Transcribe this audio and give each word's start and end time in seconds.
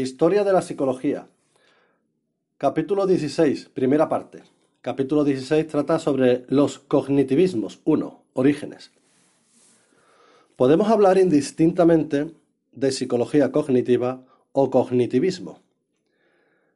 Historia 0.00 0.44
de 0.44 0.52
la 0.52 0.62
psicología. 0.62 1.26
Capítulo 2.56 3.04
16, 3.04 3.70
primera 3.74 4.08
parte. 4.08 4.44
Capítulo 4.80 5.24
16 5.24 5.66
trata 5.66 5.98
sobre 5.98 6.44
los 6.46 6.78
cognitivismos. 6.78 7.80
1. 7.84 8.22
Orígenes. 8.34 8.92
Podemos 10.54 10.88
hablar 10.88 11.18
indistintamente 11.18 12.30
de 12.70 12.92
psicología 12.92 13.50
cognitiva 13.50 14.22
o 14.52 14.70
cognitivismo. 14.70 15.58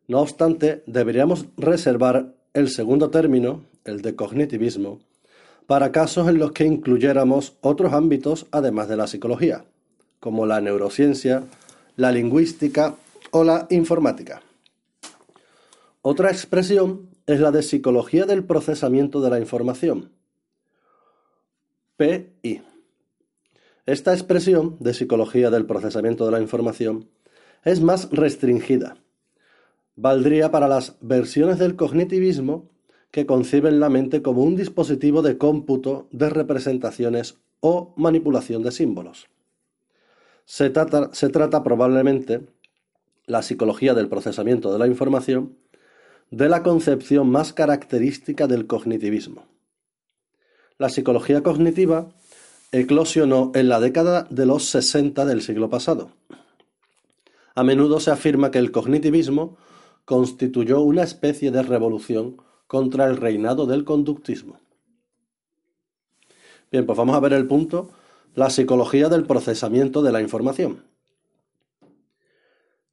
No 0.09 0.21
obstante, 0.21 0.83
deberíamos 0.87 1.47
reservar 1.57 2.35
el 2.55 2.71
segundo 2.71 3.11
término, 3.11 3.63
el 3.85 4.03
de 4.03 4.17
cognitivismo, 4.17 4.99
para 5.69 5.93
casos 5.93 6.27
en 6.27 6.39
los 6.39 6.51
que 6.51 6.65
incluyéramos 6.65 7.57
otros 7.61 7.93
ámbitos 7.93 8.47
además 8.51 8.89
de 8.89 8.97
la 8.97 9.07
psicología, 9.07 9.65
como 10.19 10.45
la 10.45 10.61
neurociencia, 10.61 11.45
la 11.95 12.11
lingüística 12.11 12.97
o 13.33 13.45
la 13.45 13.67
informática. 13.71 14.43
Otra 16.03 16.31
expresión 16.31 17.11
es 17.27 17.41
la 17.41 17.51
de 17.51 17.63
psicología 17.63 18.25
del 18.25 18.45
procesamiento 18.45 19.21
de 19.21 19.31
la 19.31 19.41
información. 19.41 20.13
PI. 21.97 22.63
Esta 23.87 24.13
expresión 24.13 24.77
de 24.81 24.95
psicología 24.95 25.51
del 25.51 25.67
procesamiento 25.67 26.25
de 26.27 26.33
la 26.33 26.41
información 26.41 27.09
es 27.65 27.81
más 27.81 28.11
restringida. 28.11 28.97
Valdría 29.97 30.51
para 30.51 30.69
las 30.69 30.97
versiones 31.01 31.59
del 31.59 31.77
cognitivismo 31.77 32.71
que 33.11 33.27
conciben 33.27 33.81
la 33.81 33.89
mente 33.89 34.23
como 34.23 34.43
un 34.43 34.57
dispositivo 34.57 35.23
de 35.23 35.39
cómputo 35.39 36.09
de 36.11 36.31
representaciones 36.31 37.39
o 37.61 37.95
manipulación 37.97 38.63
de 38.63 38.73
símbolos. 38.73 39.29
Se 40.45 40.71
trata, 40.71 41.11
se 41.13 41.29
trata 41.29 41.63
probablemente 41.63 42.47
la 43.33 43.43
psicología 43.43 43.95
del 43.95 44.09
procesamiento 44.09 44.73
de 44.73 44.79
la 44.79 44.87
información, 44.87 45.57
de 46.31 46.49
la 46.49 46.63
concepción 46.63 47.31
más 47.31 47.53
característica 47.53 48.47
del 48.47 48.67
cognitivismo. 48.67 49.47
La 50.79 50.91
psicología 50.91 51.43
cognitiva 51.43 52.11
eclosionó 52.73 53.51
en 53.55 53.69
la 53.69 53.81
década 53.81 54.27
de 54.31 54.47
los 54.47 54.67
60 54.67 55.25
del 55.25 55.41
siglo 55.43 55.71
pasado. 55.71 56.11
A 57.55 57.65
menudo 57.65 58.01
se 58.01 58.11
afirma 58.11 58.51
que 58.51 58.59
el 58.59 58.71
cognitivismo 58.71 59.57
constituyó 60.05 60.81
una 60.81 61.03
especie 61.03 61.51
de 61.51 61.63
revolución 61.63 62.37
contra 62.67 63.07
el 63.07 63.17
reinado 63.17 63.67
del 63.67 63.85
conductismo. 63.85 64.59
Bien, 66.71 66.85
pues 66.85 66.97
vamos 66.99 67.17
a 67.17 67.21
ver 67.21 67.33
el 67.33 67.47
punto, 67.47 67.91
la 68.35 68.51
psicología 68.51 69.09
del 69.09 69.25
procesamiento 69.25 70.03
de 70.03 70.13
la 70.13 70.21
información. 70.21 70.92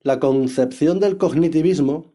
La 0.01 0.19
concepción 0.19 0.99
del 0.99 1.17
cognitivismo 1.17 2.11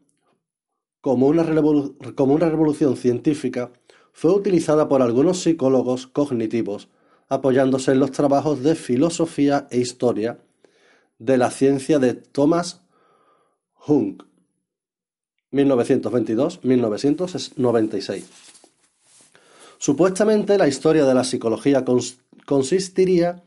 como 1.01 1.27
una, 1.27 1.43
revolución 1.43 2.97
científica 2.97 3.71
fue 4.11 4.31
utilizada 4.31 4.87
por 4.87 5.03
algunos 5.03 5.43
psicólogos 5.43 6.07
cognitivos 6.07 6.89
apoyándose 7.29 7.91
en 7.91 7.99
los 7.99 8.09
trabajos 8.09 8.63
de 8.63 8.73
filosofía 8.73 9.67
e 9.69 9.77
historia 9.79 10.39
de 11.19 11.37
la 11.37 11.51
ciencia 11.51 11.99
de 11.99 12.15
Thomas 12.15 12.81
Hunk, 13.87 14.23
1922-1996. 15.51 18.23
Supuestamente 19.77 20.57
la 20.57 20.67
historia 20.67 21.05
de 21.05 21.13
la 21.13 21.23
psicología 21.23 21.85
consistiría 22.45 23.43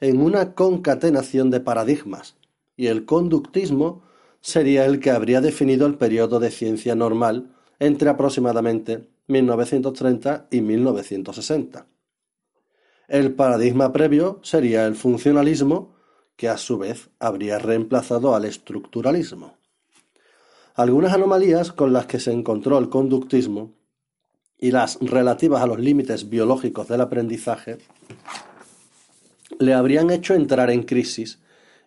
en 0.00 0.22
una 0.22 0.54
concatenación 0.54 1.50
de 1.50 1.60
paradigmas, 1.60 2.36
y 2.82 2.88
el 2.88 3.04
conductismo 3.04 4.02
sería 4.40 4.86
el 4.86 4.98
que 4.98 5.12
habría 5.12 5.40
definido 5.40 5.86
el 5.86 5.98
periodo 5.98 6.40
de 6.40 6.50
ciencia 6.50 6.96
normal 6.96 7.54
entre 7.78 8.10
aproximadamente 8.10 9.08
1930 9.28 10.48
y 10.50 10.62
1960. 10.62 11.86
El 13.06 13.34
paradigma 13.34 13.92
previo 13.92 14.40
sería 14.42 14.84
el 14.84 14.96
funcionalismo, 14.96 15.94
que 16.34 16.48
a 16.48 16.56
su 16.56 16.76
vez 16.76 17.10
habría 17.20 17.60
reemplazado 17.60 18.34
al 18.34 18.46
estructuralismo. 18.46 19.54
Algunas 20.74 21.12
anomalías 21.12 21.70
con 21.70 21.92
las 21.92 22.06
que 22.06 22.18
se 22.18 22.32
encontró 22.32 22.78
el 22.78 22.88
conductismo 22.88 23.74
y 24.58 24.72
las 24.72 24.98
relativas 25.00 25.62
a 25.62 25.68
los 25.68 25.78
límites 25.78 26.28
biológicos 26.28 26.88
del 26.88 27.02
aprendizaje 27.02 27.78
le 29.60 29.72
habrían 29.72 30.10
hecho 30.10 30.34
entrar 30.34 30.68
en 30.70 30.82
crisis 30.82 31.41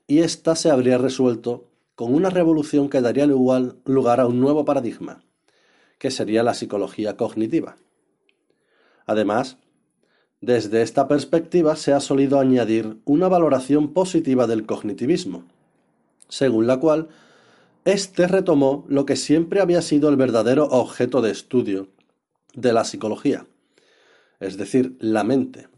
y 0.07 0.19
ésta 0.19 0.55
se 0.55 0.69
habría 0.69 0.97
resuelto 0.97 1.69
con 1.95 2.13
una 2.13 2.29
revolución 2.29 2.89
que 2.89 3.01
daría 3.01 3.25
lugar 3.25 4.19
a 4.19 4.27
un 4.27 4.39
nuevo 4.39 4.65
paradigma, 4.65 5.23
que 5.97 6.11
sería 6.11 6.43
la 6.43 6.53
psicología 6.53 7.15
cognitiva. 7.15 7.77
Además, 9.05 9.57
desde 10.41 10.81
esta 10.81 11.07
perspectiva 11.07 11.75
se 11.75 11.93
ha 11.93 11.99
solido 11.99 12.39
añadir 12.39 12.99
una 13.05 13.27
valoración 13.29 13.93
positiva 13.93 14.45
del 14.45 14.65
cognitivismo, 14.65 15.45
según 16.27 16.67
la 16.67 16.77
cual 16.79 17.07
éste 17.85 18.27
retomó 18.27 18.85
lo 18.87 19.05
que 19.05 19.15
siempre 19.15 19.61
había 19.61 19.81
sido 19.81 20.09
el 20.09 20.17
verdadero 20.17 20.65
objeto 20.65 21.21
de 21.21 21.31
estudio 21.31 21.87
de 22.53 22.73
la 22.73 22.83
psicología, 22.83 23.47
es 24.39 24.57
decir, 24.57 24.97
la 24.99 25.23
mente, 25.23 25.69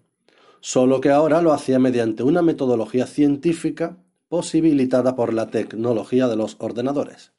solo 0.62 1.00
que 1.00 1.12
ahora 1.12 1.42
lo 1.42 1.54
hacía 1.54 1.80
mediante 1.80 2.24
una 2.24 2.42
metodología 2.42 3.06
científica 3.06 3.98
posibilitada 4.30 5.16
por 5.16 5.34
la 5.34 5.48
tecnología 5.48 6.28
de 6.28 6.36
los 6.36 6.58
ordenadores. 6.60 7.32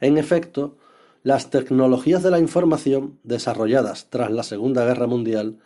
En 0.00 0.18
efecto, 0.18 0.76
las 1.22 1.50
tecnologías 1.50 2.22
de 2.22 2.30
la 2.30 2.38
información 2.38 3.18
desarrolladas 3.24 4.08
tras 4.10 4.30
la 4.30 4.42
Segunda 4.42 4.84
Guerra 4.84 5.06
Mundial 5.06 5.58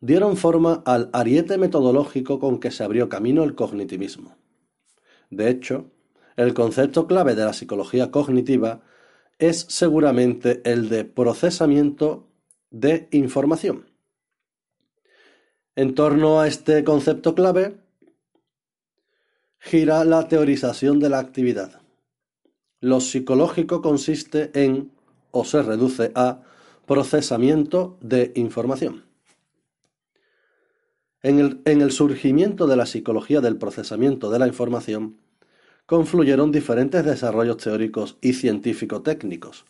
dieron 0.00 0.36
forma 0.36 0.82
al 0.86 1.10
ariete 1.12 1.58
metodológico 1.58 2.38
con 2.38 2.60
que 2.60 2.70
se 2.70 2.84
abrió 2.84 3.08
camino 3.08 3.44
el 3.44 3.54
cognitivismo. 3.54 4.36
De 5.30 5.50
hecho, 5.50 5.90
el 6.36 6.54
concepto 6.54 7.06
clave 7.06 7.34
de 7.34 7.44
la 7.44 7.52
psicología 7.52 8.10
cognitiva 8.10 8.82
es 9.38 9.66
seguramente 9.68 10.62
el 10.64 10.88
de 10.88 11.04
procesamiento 11.04 12.28
de 12.70 13.08
información. 13.10 13.90
En 15.76 15.94
torno 15.94 16.40
a 16.40 16.48
este 16.48 16.82
concepto 16.84 17.34
clave 17.34 17.76
gira 19.58 20.04
la 20.04 20.28
teorización 20.28 21.00
de 21.00 21.08
la 21.08 21.18
actividad. 21.18 21.80
Lo 22.80 23.00
psicológico 23.00 23.82
consiste 23.82 24.50
en, 24.54 24.92
o 25.30 25.44
se 25.44 25.62
reduce 25.62 26.12
a, 26.14 26.42
procesamiento 26.86 27.98
de 28.00 28.32
información. 28.34 29.04
En 31.22 31.38
el, 31.38 31.60
en 31.66 31.82
el, 31.82 31.92
surgimiento 31.92 32.66
de 32.66 32.76
la 32.76 32.86
psicología 32.86 33.42
del 33.42 33.56
procesamiento 33.56 34.30
de 34.30 34.38
la 34.38 34.46
información, 34.46 35.18
confluyeron 35.84 36.50
diferentes 36.50 37.04
desarrollos 37.04 37.58
teóricos 37.58 38.16
y 38.22 38.34
científico-técnicos, 38.34 39.66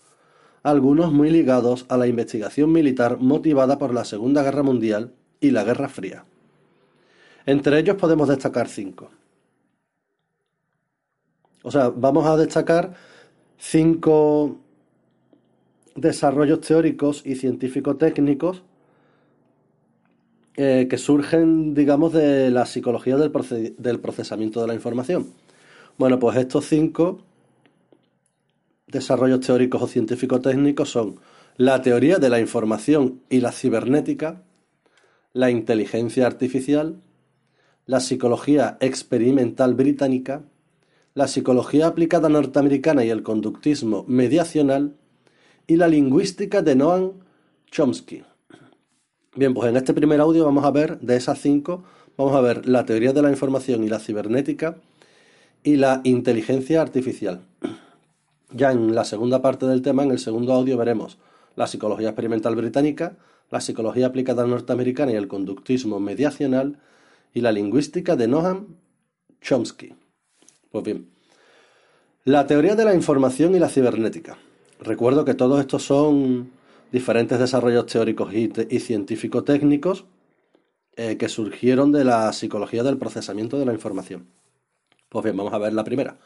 algunos 0.63 1.13
muy 1.13 1.31
ligados 1.31 1.87
a 1.89 1.97
la 1.97 2.07
investigación 2.07 2.71
militar 2.71 3.19
motivada 3.19 3.79
por 3.79 3.95
la 3.95 4.05
Segunda 4.05 4.43
Guerra 4.43 4.63
Mundial 4.63 5.13
y 5.41 5.51
la 5.51 5.65
Guerra 5.65 5.89
Fría. 5.89 6.25
Entre 7.47 7.79
ellos 7.79 7.97
podemos 7.97 8.29
destacar 8.29 8.69
cinco. 8.69 9.11
O 11.63 11.71
sea, 11.71 11.89
vamos 11.91 12.27
a 12.27 12.37
destacar 12.37 12.95
cinco 13.57 14.59
desarrollos 15.95 16.61
teóricos 16.61 17.23
y 17.25 17.35
científico-técnicos 17.35 18.63
eh, 20.57 20.87
que 20.89 20.99
surgen, 20.99 21.75
digamos, 21.75 22.13
de 22.13 22.51
la 22.51 22.67
psicología 22.67 23.17
del, 23.17 23.33
del 23.79 24.01
procesamiento 24.01 24.61
de 24.61 24.67
la 24.67 24.75
información. 24.75 25.33
Bueno, 25.99 26.19
pues 26.19 26.37
estos 26.37 26.67
cinco 26.67 27.23
desarrollos 28.87 29.41
teóricos 29.41 29.83
o 29.83 29.87
científico-técnicos 29.87 30.91
son 30.91 31.21
la 31.57 31.83
teoría 31.83 32.19
de 32.19 32.31
la 32.31 32.41
información 32.41 33.21
y 33.29 33.41
la 33.41 33.53
cibernética, 33.53 34.43
la 35.33 35.51
inteligencia 35.51 36.27
artificial, 36.27 37.03
la 37.87 38.01
psicología 38.01 38.79
experimental 38.81 39.75
británica, 39.75 40.43
la 41.19 41.27
psicología 41.27 41.89
aplicada 41.89 42.29
norteamericana 42.29 43.05
y 43.05 43.11
el 43.11 43.25
conductismo 43.25 44.05
mediacional 44.07 44.95
y 45.67 45.75
la 45.75 45.89
lingüística 45.89 46.63
de 46.63 46.77
Noam 46.77 47.15
Chomsky. 47.73 48.23
Bien, 49.35 49.53
pues 49.53 49.69
en 49.69 49.77
este 49.77 49.93
primer 49.95 50.21
audio 50.21 50.45
vamos 50.45 50.65
a 50.65 50.71
ver 50.71 51.01
de 51.01 51.17
esas 51.17 51.41
cinco, 51.41 51.83
vamos 52.17 52.37
a 52.37 52.41
ver 52.41 52.69
la 52.69 52.87
teoría 52.87 53.13
de 53.13 53.21
la 53.21 53.31
información 53.31 53.83
y 53.83 53.89
la 53.89 53.99
cibernética 53.99 54.77
y 55.65 55.75
la 55.75 56.03
inteligencia 56.05 56.81
artificial. 56.81 57.41
Ya 58.53 58.71
en 58.71 58.95
la 58.95 59.03
segunda 59.03 59.43
parte 59.43 59.67
del 59.67 59.83
tema, 59.83 60.05
en 60.05 60.13
el 60.13 60.21
segundo 60.21 60.53
audio, 60.53 60.77
veremos 60.77 61.19
la 61.57 61.67
psicología 61.67 62.11
experimental 62.11 62.55
británica, 62.55 63.17
la 63.51 63.61
psicología 63.61 64.07
aplicada 64.07 64.47
norteamericana 64.47 65.11
y 65.11 65.17
el 65.17 65.27
conductismo 65.27 65.99
mediacional 65.99 66.79
y 67.35 67.41
la 67.41 67.51
lingüística 67.51 68.15
de 68.15 68.29
Noam 68.29 68.77
Chomsky. 69.41 69.97
Pues 70.71 70.85
bien, 70.85 71.09
La 72.25 72.47
teoría 72.47 72.75
de 72.77 72.85
la 72.85 72.95
información 72.95 73.55
y 73.55 73.59
la 73.59 73.71
cibernética. 73.71 74.39
Recuerdo 74.81 75.25
que 75.25 75.35
todos 75.35 75.61
estos 75.61 75.83
son 75.83 76.51
diferentes 76.93 77.39
desarrollos 77.39 77.87
teóricos 77.87 78.33
y, 78.35 78.51
científico-técnicos 78.81 80.05
eh, 80.97 81.17
que 81.17 81.29
surgieron 81.29 81.91
de 81.91 82.05
la 82.05 82.33
psicología 82.33 82.83
del 82.83 82.99
procesamiento 82.99 83.59
de 83.59 83.65
la 83.67 83.73
información. 83.73 84.29
Pues 85.09 85.25
bien, 85.25 85.37
vamos 85.37 85.55
a 85.55 85.59
ver 85.59 85.73
la 85.73 85.85
primera, 85.85 86.19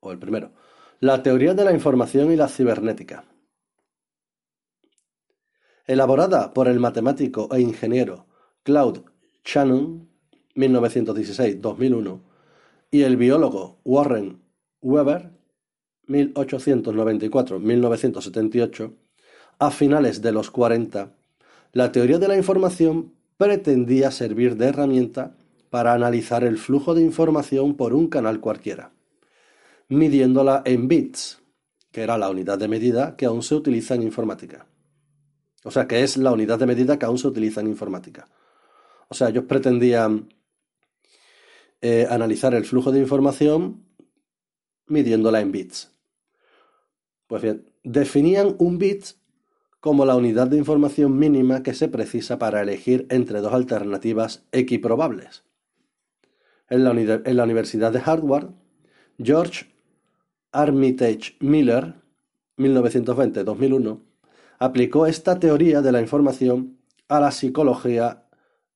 o 0.00 0.12
el 0.12 0.18
primero. 0.18 0.52
La 1.00 1.22
teoría 1.22 1.54
de 1.54 1.64
la 1.64 1.72
información 1.72 2.30
y 2.30 2.36
la 2.36 2.48
cibernética. 2.48 3.24
Elaborada 5.86 6.52
por 6.52 6.68
el 6.68 6.78
matemático 6.78 7.48
e 7.52 7.60
ingeniero 7.60 8.26
Claude 8.62 9.02
Shannon, 9.44 10.06
1916-2001, 10.56 12.20
y 12.90 13.02
el 13.02 13.16
biólogo 13.16 13.80
Warren 13.84 14.42
Weber, 14.80 15.30
1894-1978, 16.08 18.94
a 19.58 19.70
finales 19.70 20.22
de 20.22 20.32
los 20.32 20.50
40, 20.50 21.14
la 21.72 21.92
teoría 21.92 22.18
de 22.18 22.28
la 22.28 22.36
información 22.36 23.12
pretendía 23.36 24.10
servir 24.10 24.56
de 24.56 24.68
herramienta 24.68 25.36
para 25.70 25.92
analizar 25.92 26.44
el 26.44 26.56
flujo 26.56 26.94
de 26.94 27.02
información 27.02 27.76
por 27.76 27.92
un 27.92 28.08
canal 28.08 28.40
cualquiera, 28.40 28.92
midiéndola 29.88 30.62
en 30.64 30.88
bits, 30.88 31.42
que 31.92 32.00
era 32.02 32.16
la 32.16 32.30
unidad 32.30 32.58
de 32.58 32.68
medida 32.68 33.16
que 33.16 33.26
aún 33.26 33.42
se 33.42 33.54
utiliza 33.54 33.94
en 33.94 34.02
informática. 34.02 34.66
O 35.64 35.70
sea, 35.70 35.86
que 35.86 36.02
es 36.02 36.16
la 36.16 36.32
unidad 36.32 36.58
de 36.58 36.66
medida 36.66 36.98
que 36.98 37.04
aún 37.04 37.18
se 37.18 37.28
utiliza 37.28 37.60
en 37.60 37.66
informática. 37.66 38.26
O 39.08 39.14
sea, 39.14 39.28
ellos 39.28 39.44
pretendían 39.44 40.30
eh, 41.80 42.06
analizar 42.10 42.54
el 42.54 42.64
flujo 42.64 42.92
de 42.92 43.00
información 43.00 43.84
midiéndola 44.86 45.40
en 45.40 45.52
bits. 45.52 45.92
Pues 47.26 47.42
bien, 47.42 47.70
definían 47.84 48.56
un 48.58 48.78
bit 48.78 49.04
como 49.80 50.04
la 50.04 50.16
unidad 50.16 50.48
de 50.48 50.56
información 50.56 51.18
mínima 51.18 51.62
que 51.62 51.74
se 51.74 51.88
precisa 51.88 52.38
para 52.38 52.62
elegir 52.62 53.06
entre 53.10 53.40
dos 53.40 53.52
alternativas 53.52 54.46
equiprobables. 54.50 55.44
En 56.68 56.84
la, 56.84 56.90
en 56.90 57.36
la 57.36 57.44
Universidad 57.44 57.92
de 57.92 58.02
Harvard, 58.04 58.50
George 59.22 59.66
Armitage 60.52 61.36
Miller, 61.40 61.94
1920-2001, 62.56 64.00
aplicó 64.58 65.06
esta 65.06 65.38
teoría 65.38 65.80
de 65.80 65.92
la 65.92 66.00
información 66.00 66.78
a 67.08 67.20
la 67.20 67.30
psicología 67.30 68.24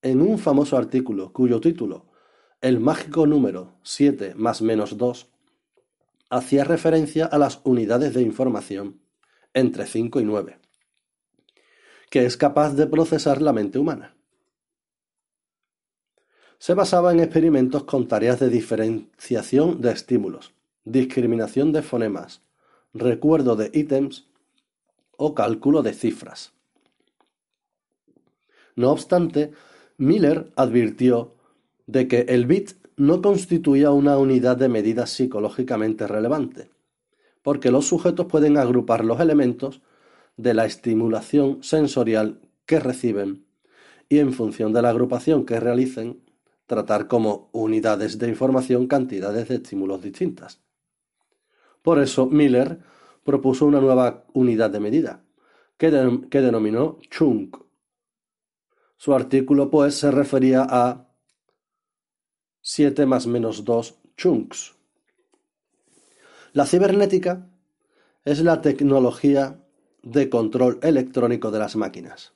en 0.03 0.21
un 0.21 0.39
famoso 0.39 0.77
artículo 0.77 1.33
cuyo 1.33 1.61
título, 1.61 2.07
El 2.63 2.79
mágico 2.79 3.27
número 3.27 3.75
7 3.83 4.35
más 4.37 4.63
menos 4.63 4.97
2, 4.97 5.29
hacía 6.31 6.63
referencia 6.63 7.27
a 7.27 7.37
las 7.37 7.61
unidades 7.65 8.15
de 8.15 8.23
información 8.23 9.01
entre 9.53 9.85
5 9.85 10.21
y 10.21 10.25
9, 10.25 10.61
que 12.09 12.25
es 12.25 12.37
capaz 12.37 12.75
de 12.75 12.87
procesar 12.87 13.43
la 13.43 13.53
mente 13.53 13.81
humana. 13.81 14.15
Se 16.59 16.75
basaba 16.75 17.11
en 17.11 17.19
experimentos 17.19 17.83
con 17.83 18.07
tareas 18.07 18.39
de 18.39 18.49
diferenciación 18.49 19.81
de 19.81 19.91
estímulos, 19.91 20.55
discriminación 20.85 21.73
de 21.73 21.83
fonemas, 21.83 22.43
recuerdo 22.95 23.57
de 23.57 23.73
ítems 23.75 24.29
o 25.17 25.35
cálculo 25.35 25.83
de 25.83 25.95
cifras. 25.95 26.53
No 28.77 28.93
obstante, 28.93 29.51
Miller 29.97 30.53
advirtió 30.55 31.42
de 31.93 32.09
que 32.09 32.21
el 32.29 32.47
bit 32.47 32.71
no 32.97 33.21
constituía 33.21 33.91
una 33.91 34.17
unidad 34.17 34.57
de 34.57 34.71
medida 34.71 35.07
psicológicamente 35.07 36.07
relevante, 36.07 36.71
porque 37.43 37.71
los 37.71 37.87
sujetos 37.87 38.27
pueden 38.27 38.57
agrupar 38.57 39.05
los 39.05 39.21
elementos 39.21 39.83
de 40.39 40.55
la 40.55 40.65
estimulación 40.65 41.63
sensorial 41.63 42.41
que 42.65 42.81
reciben 42.81 43.45
y 44.09 44.19
en 44.21 44.33
función 44.33 44.73
de 44.73 44.81
la 44.81 44.89
agrupación 44.89 45.45
que 45.45 45.61
realicen, 45.61 46.23
tratar 46.67 47.09
como 47.09 47.51
unidades 47.53 48.19
de 48.19 48.29
información 48.29 48.87
cantidades 48.87 49.49
de 49.49 49.57
estímulos 49.57 50.03
distintas. 50.03 50.63
Por 51.83 51.99
eso 51.99 52.27
Miller 52.27 52.79
propuso 53.25 53.67
una 53.67 53.81
nueva 53.81 54.25
unidad 54.33 54.71
de 54.71 54.81
medida, 54.81 55.23
que, 55.77 55.91
denominó 55.91 56.99
chunk. 57.11 57.59
Su 58.97 59.15
artículo 59.15 59.69
pues 59.71 59.97
se 59.97 60.11
refería 60.11 60.67
a 60.69 61.12
7 62.65 63.07
más 63.07 63.27
menos 63.27 63.65
2 63.65 63.97
chunks. 64.17 64.77
La 66.53 66.65
cibernética 66.65 67.49
es 68.25 68.41
la 68.41 68.61
tecnología 68.61 69.59
de 70.05 70.31
control 70.31 70.79
electrónico 70.83 71.51
de 71.51 71.59
las 71.59 71.75
máquinas, 71.75 72.35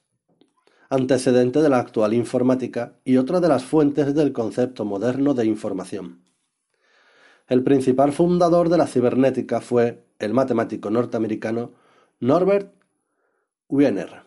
antecedente 0.90 1.62
de 1.62 1.68
la 1.68 1.78
actual 1.78 2.12
informática 2.12 2.96
y 3.04 3.18
otra 3.18 3.38
de 3.38 3.46
las 3.46 3.64
fuentes 3.64 4.16
del 4.16 4.32
concepto 4.32 4.84
moderno 4.84 5.32
de 5.32 5.46
información. 5.46 6.24
El 7.46 7.62
principal 7.62 8.12
fundador 8.12 8.68
de 8.68 8.78
la 8.78 8.88
cibernética 8.88 9.60
fue 9.60 10.08
el 10.18 10.34
matemático 10.34 10.90
norteamericano 10.90 11.70
Norbert 12.18 12.74
Wiener, 13.68 14.24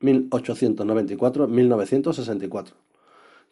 1894-1964, 0.00 2.72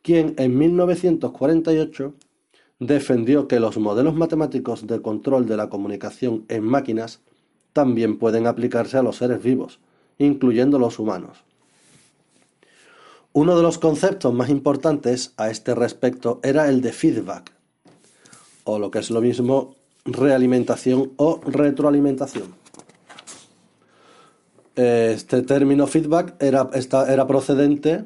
quien 0.05 0.35
en 0.37 0.59
1948 0.59 2.12
defendió 2.79 3.49
que 3.49 3.59
los 3.59 3.79
modelos 3.79 4.15
matemáticos 4.15 4.87
de 4.87 5.01
control 5.01 5.47
de 5.47 5.56
la 5.56 5.71
comunicación 5.71 6.45
en 6.49 6.62
máquinas 6.62 7.21
también 7.73 8.19
pueden 8.19 8.47
aplicarse 8.47 8.99
a 8.99 9.03
los 9.03 9.17
seres 9.17 9.43
vivos, 9.43 9.81
incluyendo 10.19 10.79
los 10.79 10.99
humanos. 10.99 11.43
Uno 13.33 13.56
de 13.56 13.62
los 13.62 13.79
conceptos 13.79 14.35
más 14.35 14.51
importantes 14.51 15.33
a 15.39 15.49
este 15.49 15.75
respecto 15.75 16.39
era 16.43 16.69
el 16.69 16.83
de 16.83 16.93
feedback, 16.93 17.53
o 18.65 18.79
lo 18.79 18.91
que 18.91 18.99
es 18.99 19.11
lo 19.11 19.23
mismo, 19.23 19.75
realimentación 20.05 21.12
o 21.17 21.41
retroalimentación. 21.47 22.55
Este 24.77 25.41
término 25.41 25.87
feedback 25.87 26.35
era, 26.43 26.69
era 27.09 27.27
procedente 27.27 28.05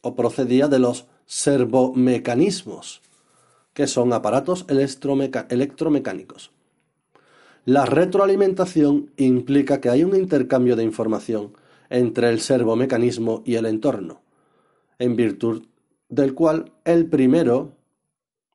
o 0.00 0.14
procedía 0.14 0.68
de 0.68 0.78
los 0.78 1.06
servomecanismos, 1.26 3.02
que 3.72 3.86
son 3.86 4.12
aparatos 4.12 4.66
electromecánicos. 4.68 6.50
La 7.64 7.86
retroalimentación 7.86 9.10
implica 9.16 9.80
que 9.80 9.88
hay 9.88 10.04
un 10.04 10.14
intercambio 10.14 10.76
de 10.76 10.84
información 10.84 11.54
entre 11.88 12.28
el 12.28 12.40
servomecanismo 12.40 13.42
y 13.44 13.54
el 13.54 13.66
entorno, 13.66 14.20
en 14.98 15.16
virtud 15.16 15.66
del 16.08 16.34
cual 16.34 16.72
el 16.84 17.06
primero, 17.06 17.72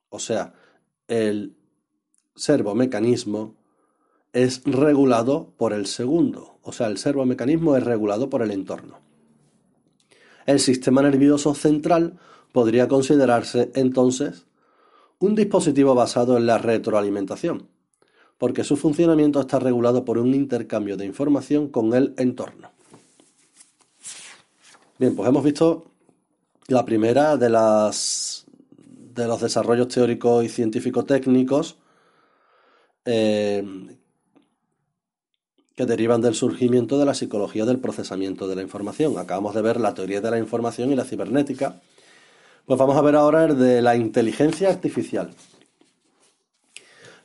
o 0.10 0.20
sea, 0.20 0.54
el 1.08 1.56
servomecanismo, 2.36 3.56
es 4.32 4.64
regulado 4.64 5.54
por 5.58 5.74
el 5.74 5.88
segundo, 5.88 6.60
o 6.62 6.72
sea, 6.72 6.88
el 6.88 6.98
servomecanismo 6.98 7.76
es 7.76 7.84
regulado 7.84 8.30
por 8.30 8.44
el 8.44 8.52
entorno. 8.52 9.00
El 10.46 10.60
sistema 10.60 11.02
nervioso 11.02 11.56
central 11.56 12.20
podría 12.52 12.88
considerarse 12.88 13.72
entonces 13.76 14.46
un 15.20 15.36
dispositivo 15.36 15.96
basado 15.96 16.38
en 16.38 16.46
la 16.46 16.58
retroalimentación, 16.58 17.68
porque 18.38 18.64
su 18.64 18.78
funcionamiento 18.78 19.40
está 19.42 19.60
regulado 19.60 20.06
por 20.06 20.18
un 20.18 20.34
intercambio 20.34 20.98
de 20.98 21.06
información 21.06 21.68
con 21.68 21.94
el 21.94 22.14
entorno. 22.18 22.72
Bien, 24.98 25.16
pues 25.16 25.30
hemos 25.30 25.44
visto 25.44 25.86
la 26.68 26.86
primera 26.86 27.38
de 27.38 27.50
las 27.50 28.46
de 29.16 29.28
los 29.28 29.42
desarrollos 29.42 29.90
teóricos 29.90 30.46
y 30.46 30.50
científicos 30.50 31.06
técnicos 31.06 31.78
eh, 33.06 33.64
que 35.76 35.86
derivan 35.86 36.22
del 36.22 36.36
surgimiento 36.36 37.00
de 37.00 37.06
la 37.06 37.14
psicología 37.14 37.66
del 37.66 37.80
procesamiento 37.80 38.48
de 38.48 38.56
la 38.56 38.62
información. 38.62 39.18
Acabamos 39.18 39.56
de 39.56 39.62
ver 39.62 39.80
la 39.80 39.94
teoría 39.94 40.22
de 40.22 40.32
la 40.32 40.38
información 40.38 40.92
y 40.92 40.96
la 40.96 41.06
cibernética. 41.06 41.82
Pues 42.70 42.78
vamos 42.78 42.96
a 42.98 43.02
ver 43.02 43.16
ahora 43.16 43.46
el 43.46 43.58
de 43.58 43.82
la 43.82 43.96
inteligencia 43.96 44.70
artificial. 44.70 45.34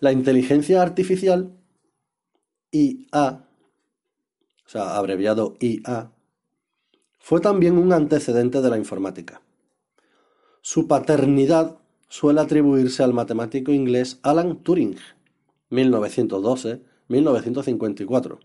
La 0.01 0.11
inteligencia 0.11 0.81
artificial, 0.81 1.53
IA, 2.73 3.47
o 4.65 4.65
sea, 4.65 4.97
abreviado 4.97 5.55
IA, 5.61 6.13
fue 7.19 7.43
también 7.43 7.77
un 7.77 7.93
antecedente 7.93 8.63
de 8.63 8.71
la 8.71 8.79
informática. 8.79 9.43
Su 10.63 10.89
paternidad 10.89 11.77
suele 12.09 12.41
atribuirse 12.41 13.03
al 13.03 13.13
matemático 13.13 13.71
inglés 13.71 14.21
Alan 14.23 14.63
Turing, 14.63 14.97
1912-1954, 15.71 18.39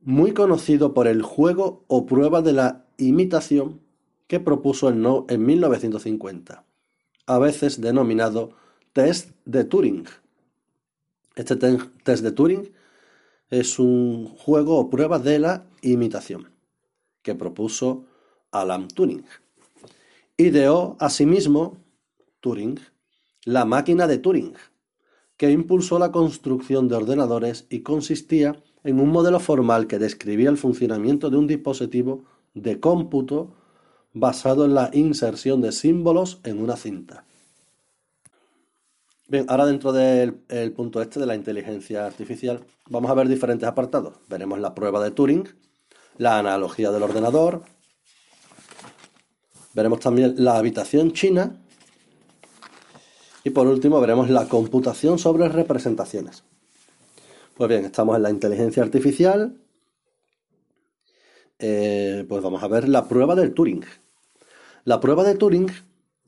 muy 0.00 0.32
conocido 0.32 0.94
por 0.94 1.06
el 1.06 1.20
juego 1.20 1.84
o 1.88 2.06
prueba 2.06 2.40
de 2.40 2.54
la 2.54 2.86
imitación 2.96 3.89
que 4.30 4.38
propuso 4.38 4.88
el 4.88 5.02
No 5.02 5.26
en 5.28 5.44
1950, 5.44 6.64
a 7.26 7.38
veces 7.40 7.80
denominado 7.80 8.50
test 8.92 9.30
de 9.44 9.64
Turing. 9.64 10.04
Este 11.34 11.56
test 11.56 12.22
de 12.22 12.30
Turing 12.30 12.70
es 13.50 13.80
un 13.80 14.26
juego 14.26 14.78
o 14.78 14.88
prueba 14.88 15.18
de 15.18 15.40
la 15.40 15.66
imitación 15.82 16.48
que 17.22 17.34
propuso 17.34 18.04
Alan 18.52 18.86
Turing. 18.86 19.24
Ideó 20.36 20.96
asimismo 21.00 21.78
Turing 22.38 22.78
la 23.44 23.64
máquina 23.64 24.06
de 24.06 24.18
Turing, 24.18 24.54
que 25.36 25.50
impulsó 25.50 25.98
la 25.98 26.12
construcción 26.12 26.86
de 26.86 26.94
ordenadores 26.94 27.66
y 27.68 27.80
consistía 27.80 28.62
en 28.84 29.00
un 29.00 29.08
modelo 29.08 29.40
formal 29.40 29.88
que 29.88 29.98
describía 29.98 30.50
el 30.50 30.56
funcionamiento 30.56 31.30
de 31.30 31.36
un 31.36 31.48
dispositivo 31.48 32.22
de 32.54 32.78
cómputo 32.78 33.56
basado 34.12 34.64
en 34.64 34.74
la 34.74 34.90
inserción 34.92 35.60
de 35.60 35.72
símbolos 35.72 36.40
en 36.44 36.60
una 36.60 36.76
cinta. 36.76 37.24
Bien, 39.28 39.46
ahora 39.48 39.66
dentro 39.66 39.92
del 39.92 40.34
punto 40.74 41.00
este 41.00 41.20
de 41.20 41.26
la 41.26 41.36
inteligencia 41.36 42.04
artificial 42.04 42.64
vamos 42.88 43.10
a 43.10 43.14
ver 43.14 43.28
diferentes 43.28 43.68
apartados. 43.68 44.14
Veremos 44.28 44.58
la 44.58 44.74
prueba 44.74 45.02
de 45.02 45.12
Turing, 45.12 45.48
la 46.18 46.38
analogía 46.38 46.90
del 46.90 47.04
ordenador, 47.04 47.62
veremos 49.72 50.00
también 50.00 50.34
la 50.38 50.56
habitación 50.58 51.12
china 51.12 51.56
y 53.44 53.50
por 53.50 53.66
último 53.68 54.00
veremos 54.00 54.28
la 54.28 54.48
computación 54.48 55.18
sobre 55.18 55.48
representaciones. 55.48 56.42
Pues 57.56 57.68
bien, 57.68 57.84
estamos 57.84 58.16
en 58.16 58.22
la 58.22 58.30
inteligencia 58.30 58.82
artificial. 58.82 59.56
Eh, 61.60 62.24
pues 62.28 62.42
vamos 62.42 62.62
a 62.62 62.68
ver 62.68 62.88
la 62.88 63.06
prueba 63.06 63.34
del 63.34 63.52
Turing. 63.52 63.84
La 64.84 64.98
prueba 64.98 65.24
de 65.24 65.34
Turing 65.34 65.68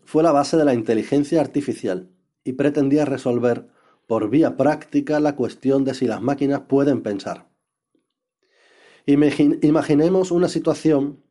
fue 0.04 0.22
la 0.22 0.30
base 0.30 0.58
de 0.58 0.64
la 0.66 0.74
inteligencia 0.74 1.40
artificial 1.40 2.10
y 2.44 2.52
pretendía 2.52 3.06
resolver 3.06 3.66
por 4.06 4.28
vía 4.28 4.58
práctica 4.58 5.20
la 5.20 5.36
cuestión 5.36 5.84
de 5.84 5.94
si 5.94 6.06
las 6.06 6.20
máquinas 6.20 6.60
pueden 6.68 7.02
pensar. 7.02 7.48
Imaginemos 9.06 10.30
una 10.30 10.48
situación, 10.48 11.22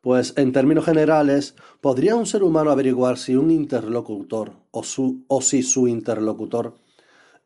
pues 0.00 0.32
en 0.36 0.52
términos 0.52 0.84
generales, 0.84 1.56
¿podría 1.80 2.14
un 2.14 2.26
ser 2.26 2.44
humano 2.44 2.70
averiguar 2.70 3.18
si 3.18 3.34
un 3.34 3.50
interlocutor 3.50 4.52
o, 4.70 5.40
si 5.42 5.62
su 5.62 5.88
interlocutor 5.88 6.76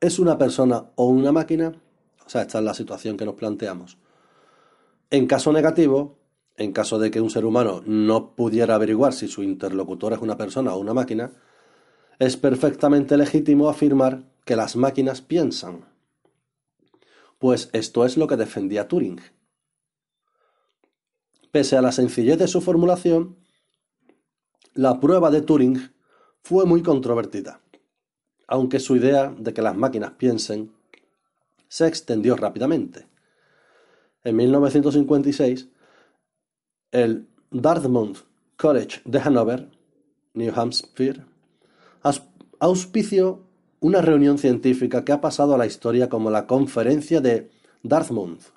¿Es 0.00 0.20
una 0.20 0.38
persona 0.38 0.84
o 0.94 1.06
una 1.06 1.32
máquina? 1.32 1.72
O 2.24 2.28
sea, 2.28 2.42
esta 2.42 2.58
es 2.58 2.64
la 2.64 2.74
situación 2.74 3.16
que 3.16 3.24
nos 3.24 3.34
planteamos. 3.34 3.98
En 5.10 5.26
caso 5.26 5.52
negativo, 5.52 6.18
en 6.56 6.72
caso 6.72 6.98
de 6.98 7.10
que 7.10 7.20
un 7.20 7.30
ser 7.30 7.44
humano 7.44 7.82
no 7.86 8.34
pudiera 8.34 8.74
averiguar 8.74 9.12
si 9.12 9.28
su 9.28 9.42
interlocutor 9.42 10.12
es 10.12 10.18
una 10.20 10.36
persona 10.36 10.74
o 10.74 10.78
una 10.78 10.94
máquina, 10.94 11.32
es 12.18 12.36
perfectamente 12.36 13.16
legítimo 13.16 13.68
afirmar 13.68 14.24
que 14.44 14.56
las 14.56 14.76
máquinas 14.76 15.20
piensan. 15.22 15.84
Pues 17.38 17.70
esto 17.72 18.04
es 18.04 18.16
lo 18.16 18.26
que 18.26 18.36
defendía 18.36 18.88
Turing. 18.88 19.20
Pese 21.52 21.76
a 21.76 21.82
la 21.82 21.92
sencillez 21.92 22.38
de 22.38 22.48
su 22.48 22.60
formulación, 22.60 23.36
la 24.74 25.00
prueba 25.00 25.30
de 25.30 25.42
Turing 25.42 25.92
fue 26.42 26.66
muy 26.66 26.82
controvertida 26.82 27.60
aunque 28.48 28.80
su 28.80 28.96
idea 28.96 29.32
de 29.38 29.52
que 29.52 29.62
las 29.62 29.76
máquinas 29.76 30.12
piensen 30.12 30.72
se 31.68 31.86
extendió 31.86 32.34
rápidamente. 32.34 33.06
En 34.28 34.37
1956, 34.37 35.70
el 36.92 37.28
Dartmouth 37.50 38.18
College 38.58 39.00
de 39.06 39.20
Hanover, 39.20 39.70
New 40.35 40.52
Hampshire, 40.54 41.25
auspició 42.58 43.47
una 43.80 44.02
reunión 44.02 44.37
científica 44.37 45.02
que 45.02 45.12
ha 45.12 45.23
pasado 45.23 45.54
a 45.54 45.56
la 45.56 45.64
historia 45.64 46.11
como 46.11 46.30
la 46.30 46.47
Conferencia 46.47 47.23
de 47.23 47.50
Dartmouth 47.82 48.52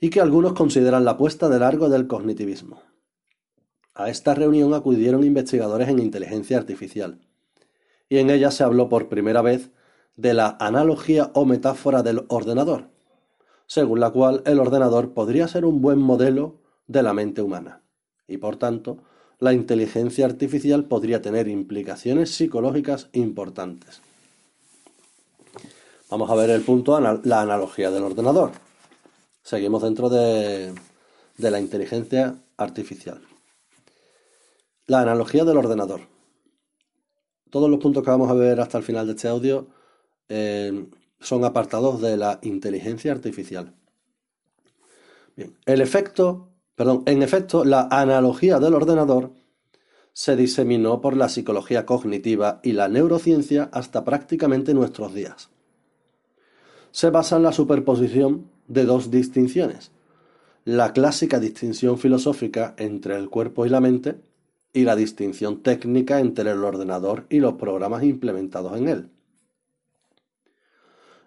y 0.00 0.08
que 0.08 0.22
algunos 0.22 0.54
consideran 0.54 1.04
la 1.04 1.18
puesta 1.18 1.50
de 1.50 1.58
largo 1.58 1.90
del 1.90 2.06
cognitivismo. 2.06 2.80
A 3.92 4.08
esta 4.08 4.34
reunión 4.34 4.72
acudieron 4.72 5.24
investigadores 5.24 5.90
en 5.90 5.98
inteligencia 5.98 6.56
artificial, 6.56 7.20
y 8.08 8.16
en 8.16 8.30
ella 8.30 8.50
se 8.50 8.64
habló 8.64 8.88
por 8.88 9.10
primera 9.10 9.42
vez 9.42 9.72
de 10.16 10.32
la 10.32 10.56
analogía 10.58 11.32
o 11.34 11.44
metáfora 11.44 12.02
del 12.02 12.24
ordenador, 12.28 12.96
según 13.68 14.00
la 14.00 14.10
cual 14.10 14.42
el 14.46 14.58
ordenador 14.58 15.12
podría 15.12 15.46
ser 15.46 15.64
un 15.64 15.80
buen 15.80 15.98
modelo 15.98 16.56
de 16.88 17.04
la 17.04 17.12
mente 17.12 17.42
humana, 17.42 17.82
y 18.26 18.38
por 18.38 18.56
tanto, 18.56 18.98
la 19.38 19.52
inteligencia 19.52 20.26
artificial 20.26 20.86
podría 20.86 21.22
tener 21.22 21.46
implicaciones 21.46 22.30
psicológicas 22.32 23.08
importantes. 23.12 24.00
Vamos 26.10 26.30
a 26.30 26.34
ver 26.34 26.50
el 26.50 26.62
punto, 26.62 26.98
la 26.98 27.40
analogía 27.40 27.90
del 27.90 28.02
ordenador. 28.02 28.52
Seguimos 29.42 29.82
dentro 29.82 30.08
de, 30.08 30.72
de 31.36 31.50
la 31.50 31.60
inteligencia 31.60 32.36
artificial. 32.56 33.20
La 34.86 35.02
analogía 35.02 35.44
del 35.44 35.58
ordenador. 35.58 36.00
Todos 37.50 37.70
los 37.70 37.78
puntos 37.78 38.02
que 38.02 38.10
vamos 38.10 38.30
a 38.30 38.34
ver 38.34 38.60
hasta 38.60 38.78
el 38.78 38.84
final 38.84 39.06
de 39.06 39.12
este 39.12 39.28
audio 39.28 39.68
eh, 40.28 40.86
son 41.20 41.44
apartados 41.44 42.00
de 42.00 42.16
la 42.16 42.38
inteligencia 42.42 43.12
artificial. 43.12 43.74
Bien, 45.36 45.56
el 45.66 45.80
efecto, 45.80 46.48
perdón, 46.74 47.02
en 47.06 47.22
efecto, 47.22 47.64
la 47.64 47.88
analogía 47.90 48.58
del 48.58 48.74
ordenador 48.74 49.32
se 50.12 50.34
diseminó 50.34 51.00
por 51.00 51.16
la 51.16 51.28
psicología 51.28 51.86
cognitiva 51.86 52.60
y 52.64 52.72
la 52.72 52.88
neurociencia 52.88 53.70
hasta 53.72 54.04
prácticamente 54.04 54.74
nuestros 54.74 55.14
días. 55.14 55.50
Se 56.90 57.10
basa 57.10 57.36
en 57.36 57.44
la 57.44 57.52
superposición 57.52 58.50
de 58.66 58.84
dos 58.84 59.12
distinciones, 59.12 59.92
la 60.64 60.92
clásica 60.92 61.38
distinción 61.38 61.98
filosófica 61.98 62.74
entre 62.78 63.16
el 63.16 63.30
cuerpo 63.30 63.64
y 63.64 63.68
la 63.68 63.80
mente 63.80 64.16
y 64.72 64.82
la 64.82 64.96
distinción 64.96 65.62
técnica 65.62 66.20
entre 66.20 66.50
el 66.50 66.64
ordenador 66.64 67.26
y 67.30 67.38
los 67.38 67.54
programas 67.54 68.02
implementados 68.02 68.76
en 68.76 68.88
él. 68.88 69.10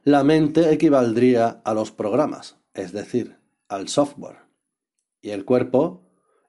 La 0.03 0.24
mente 0.24 0.72
equivaldría 0.72 1.62
a 1.63 1.74
los 1.74 1.91
programas, 1.91 2.58
es 2.74 2.91
decir, 2.91 3.38
al 3.67 3.88
software, 3.88 4.38
y 5.22 5.29
el 5.29 5.46
cuerpo, 5.46 6.01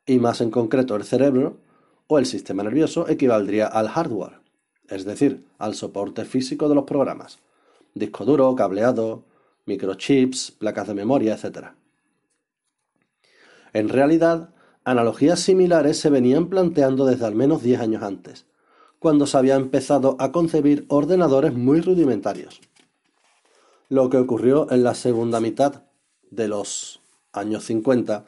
y 0.07 0.19
más 0.19 0.41
en 0.41 0.51
concreto 0.51 0.97
el 0.97 1.05
cerebro 1.05 1.61
o 2.07 2.19
el 2.19 2.27
sistema 2.27 2.63
nervioso, 2.63 3.09
equivaldría 3.09 3.67
al 3.67 3.89
hardware, 3.89 4.41
es 4.89 5.05
decir, 5.05 5.45
al 5.59 5.75
soporte 5.75 6.25
físico 6.25 6.69
de 6.69 6.75
los 6.75 6.85
programas, 6.85 7.41
disco 7.95 8.25
duro, 8.25 8.55
cableado, 8.57 9.25
microchips, 9.67 10.53
placas 10.53 10.89
de 10.89 10.95
memoria, 10.95 11.35
etc. 11.35 11.69
En 13.75 13.89
realidad, 13.89 14.53
Analogías 14.85 15.39
similares 15.39 16.01
se 16.01 16.11
venían 16.11 16.49
planteando 16.49 17.07
desde 17.07 17.25
al 17.25 17.37
menos 17.37 17.63
diez 17.63 17.81
años 17.81 18.03
antes, 18.03 18.47
cuando 18.99 19.27
se 19.27 19.37
había 19.37 19.55
empezado 19.55 20.17
a 20.19 20.33
concebir 20.33 20.87
ordenadores 20.89 21.55
muy 21.55 21.81
rudimentarios. 21.81 22.61
Lo 23.93 24.09
que 24.09 24.17
ocurrió 24.17 24.73
en 24.73 24.85
la 24.85 24.95
segunda 24.95 25.39
mitad 25.39 25.83
de 26.31 26.49
los 26.49 27.03
años 27.31 27.65
50 27.65 28.25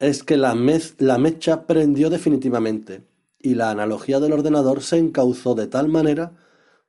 es 0.00 0.22
que 0.22 0.36
la, 0.36 0.54
mecha 0.54 1.66
prendió 1.66 2.10
definitivamente 2.10 3.06
y 3.38 3.54
la 3.54 3.70
analogía 3.70 4.20
del 4.20 4.34
ordenador 4.34 4.82
se 4.82 4.98
encauzó 4.98 5.54
de 5.54 5.66
tal 5.66 5.88
manera 5.88 6.32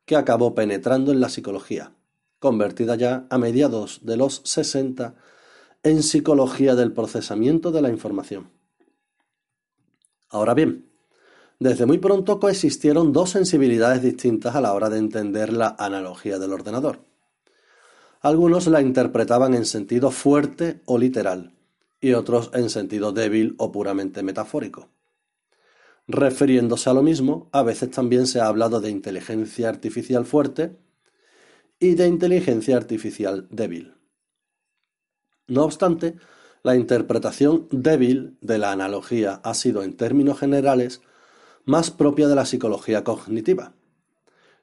que 0.04 0.18
acabó 0.18 0.54
penetrando 0.54 1.14
en 1.14 1.22
la 1.22 1.30
psicología, 1.30 1.94
convertida 2.40 2.98
ya 2.98 3.26
a 3.30 3.38
mediados 3.38 4.02
de 4.04 4.18
los 4.18 4.42
60 4.44 5.16
en 5.84 6.04
psicología 6.04 6.76
del 6.76 6.92
procesamiento 6.92 7.72
de 7.72 7.84
la 7.84 7.90
información. 7.90 8.50
Ahora 10.28 10.54
bien, 10.54 10.90
desde 11.58 11.86
muy 11.86 12.00
pronto 12.00 12.42
coexistieron 12.42 13.14
dos 13.14 13.30
sensibilidades 13.30 14.02
distintas 14.02 14.58
a 14.58 14.60
la 14.60 14.74
hora 14.74 14.90
de 14.90 14.98
entender 14.98 15.54
la 15.54 15.74
analogía 15.80 16.38
del 16.38 16.52
ordenador. 16.52 17.13
Algunos 18.24 18.68
la 18.68 18.82
interpretaban 18.82 19.54
en 19.54 19.66
sentido 19.66 20.10
fuerte 20.10 20.80
o 20.86 20.98
literal, 20.98 21.52
y 22.00 22.14
otros 22.14 22.52
en 22.54 22.70
sentido 22.70 23.12
débil 23.12 23.54
o 23.58 23.70
puramente 23.70 24.24
metafórico. 24.24 24.88
Refiriéndose 26.08 26.90
a 26.90 26.94
lo 26.94 27.04
mismo, 27.04 27.50
a 27.52 27.64
veces 27.64 27.92
también 27.92 28.26
se 28.26 28.40
ha 28.40 28.48
hablado 28.48 28.80
de 28.80 28.90
inteligencia 28.90 29.68
artificial 29.68 30.26
fuerte 30.26 30.78
y 31.80 31.96
de 31.96 32.08
inteligencia 32.08 32.78
artificial 32.78 33.46
débil. 33.52 33.94
No 35.48 35.66
obstante, 35.66 36.16
la 36.64 36.78
interpretación 36.78 37.68
débil 37.72 38.38
de 38.40 38.58
la 38.58 38.72
analogía 38.72 39.42
ha 39.44 39.54
sido, 39.54 39.84
en 39.84 39.98
términos 39.98 40.40
generales, 40.40 41.02
más 41.66 41.92
propia 41.92 42.30
de 42.30 42.36
la 42.36 42.46
psicología 42.46 43.04
cognitiva, 43.04 43.74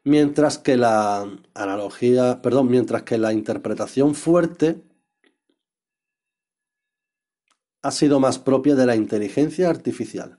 mientras 0.05 0.59
que 0.59 0.77
la 0.77 1.29
analogía, 1.55 2.41
perdón, 2.43 2.71
mientras 2.71 3.03
que 3.03 3.19
la 3.19 3.33
interpretación 3.33 4.15
fuerte 4.15 4.83
ha 7.83 7.91
sido 7.91 8.21
más 8.21 8.39
propia 8.39 8.75
de 8.75 8.87
la 8.87 8.97
inteligencia 8.97 9.71
artificial. 9.71 10.39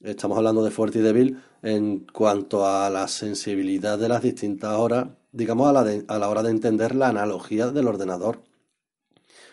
Estamos 0.00 0.36
hablando 0.36 0.62
de 0.62 0.70
fuerte 0.70 0.98
y 0.98 1.02
débil 1.02 1.42
en 1.62 2.00
cuanto 2.00 2.66
a 2.66 2.90
la 2.90 3.08
sensibilidad 3.08 3.98
de 3.98 4.08
las 4.08 4.22
distintas 4.22 4.76
horas, 4.76 5.08
digamos 5.32 5.68
a 5.68 5.72
la, 5.72 6.02
a 6.08 6.18
la 6.18 6.28
hora 6.28 6.42
de 6.42 6.50
entender 6.50 6.94
la 6.94 7.08
analogía 7.08 7.70
del 7.70 7.88
ordenador. 7.88 8.42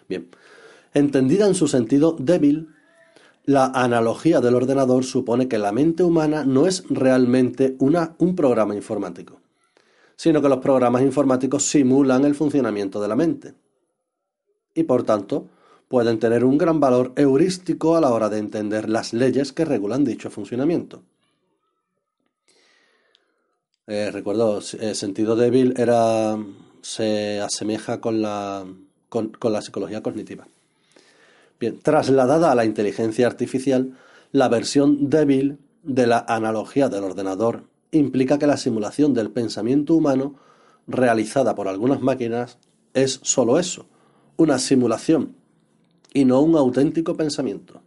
Bien, 0.09 0.29
entendida 0.93 1.47
en 1.47 1.55
su 1.55 1.69
sentido 1.69 2.17
débil, 2.19 2.70
la 3.45 3.65
analogía 3.65 4.39
del 4.39 4.55
ordenador 4.55 5.03
supone 5.03 5.47
que 5.47 5.57
la 5.57 5.71
mente 5.71 6.03
humana 6.03 6.43
no 6.45 6.67
es 6.67 6.83
realmente 6.89 7.75
una, 7.79 8.15
un 8.19 8.35
programa 8.35 8.75
informático, 8.75 9.39
sino 10.15 10.41
que 10.41 10.49
los 10.49 10.59
programas 10.59 11.01
informáticos 11.01 11.63
simulan 11.63 12.25
el 12.25 12.35
funcionamiento 12.35 13.01
de 13.01 13.07
la 13.07 13.15
mente. 13.15 13.53
Y 14.73 14.83
por 14.83 15.03
tanto, 15.03 15.47
pueden 15.87 16.19
tener 16.19 16.45
un 16.45 16.57
gran 16.57 16.79
valor 16.79 17.11
heurístico 17.15 17.97
a 17.97 18.01
la 18.01 18.11
hora 18.11 18.29
de 18.29 18.37
entender 18.37 18.89
las 18.89 19.13
leyes 19.13 19.51
que 19.51 19.65
regulan 19.65 20.05
dicho 20.05 20.29
funcionamiento. 20.29 21.03
Eh, 23.87 24.09
recuerdo, 24.09 24.61
el 24.79 24.95
sentido 24.95 25.35
débil 25.35 25.73
era, 25.75 26.37
se 26.81 27.41
asemeja 27.41 27.99
con 27.99 28.21
la, 28.21 28.65
con, 29.09 29.33
la 29.41 29.61
psicología 29.61 30.01
cognitiva. 30.01 30.47
Bien, 31.61 31.79
trasladada 31.79 32.51
a 32.51 32.55
la 32.55 32.65
inteligencia 32.65 33.27
artificial, 33.27 33.95
la 34.31 34.49
versión 34.49 35.11
débil 35.11 35.59
de 35.83 36.07
la 36.07 36.25
analogía 36.27 36.89
del 36.89 37.03
ordenador 37.03 37.65
implica 37.91 38.39
que 38.39 38.47
la 38.47 38.57
simulación 38.57 39.13
del 39.13 39.29
pensamiento 39.29 39.93
humano 39.93 40.39
realizada 40.87 41.53
por 41.53 41.67
algunas 41.67 42.01
máquinas 42.01 42.57
es 42.95 43.19
sólo 43.21 43.59
eso, 43.59 43.85
una 44.37 44.57
simulación 44.57 45.35
y 46.11 46.25
no 46.25 46.41
un 46.41 46.55
auténtico 46.57 47.15
pensamiento. 47.15 47.83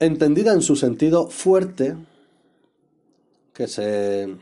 Entendida 0.00 0.52
en 0.52 0.62
su 0.62 0.74
sentido 0.74 1.28
fuerte, 1.28 1.96
que 3.52 3.68
se, 3.68 4.36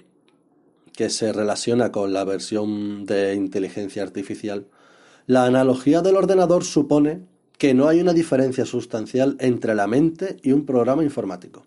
que 0.94 1.10
se 1.10 1.34
relaciona 1.34 1.92
con 1.92 2.14
la 2.14 2.24
versión 2.24 3.04
de 3.04 3.34
inteligencia 3.34 4.02
artificial, 4.02 4.68
la 5.26 5.44
analogía 5.44 6.02
del 6.02 6.16
ordenador 6.16 6.62
supone 6.62 7.26
que 7.58 7.74
no 7.74 7.88
hay 7.88 8.00
una 8.00 8.12
diferencia 8.12 8.64
sustancial 8.64 9.36
entre 9.40 9.74
la 9.74 9.86
mente 9.86 10.36
y 10.42 10.52
un 10.52 10.64
programa 10.64 11.02
informático. 11.02 11.66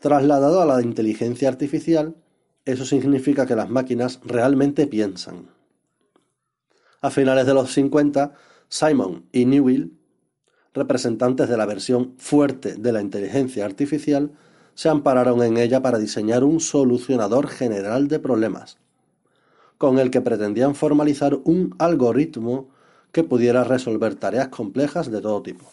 Trasladado 0.00 0.60
a 0.60 0.66
la 0.66 0.82
inteligencia 0.82 1.48
artificial, 1.48 2.16
eso 2.64 2.84
significa 2.84 3.46
que 3.46 3.54
las 3.54 3.70
máquinas 3.70 4.20
realmente 4.24 4.86
piensan. 4.86 5.50
A 7.00 7.10
finales 7.10 7.46
de 7.46 7.54
los 7.54 7.72
50, 7.72 8.34
Simon 8.68 9.26
y 9.30 9.44
Newell, 9.44 9.92
representantes 10.74 11.48
de 11.48 11.56
la 11.56 11.66
versión 11.66 12.14
fuerte 12.18 12.74
de 12.74 12.92
la 12.92 13.00
inteligencia 13.00 13.64
artificial, 13.64 14.32
se 14.74 14.88
ampararon 14.88 15.42
en 15.42 15.56
ella 15.58 15.80
para 15.80 15.98
diseñar 15.98 16.42
un 16.42 16.60
solucionador 16.60 17.46
general 17.46 18.08
de 18.08 18.18
problemas, 18.18 18.78
con 19.78 19.98
el 19.98 20.10
que 20.10 20.20
pretendían 20.20 20.74
formalizar 20.74 21.38
un 21.44 21.74
algoritmo 21.78 22.68
que 23.12 23.24
pudiera 23.24 23.64
resolver 23.64 24.14
tareas 24.14 24.48
complejas 24.48 25.10
de 25.10 25.20
todo 25.20 25.42
tipo. 25.42 25.64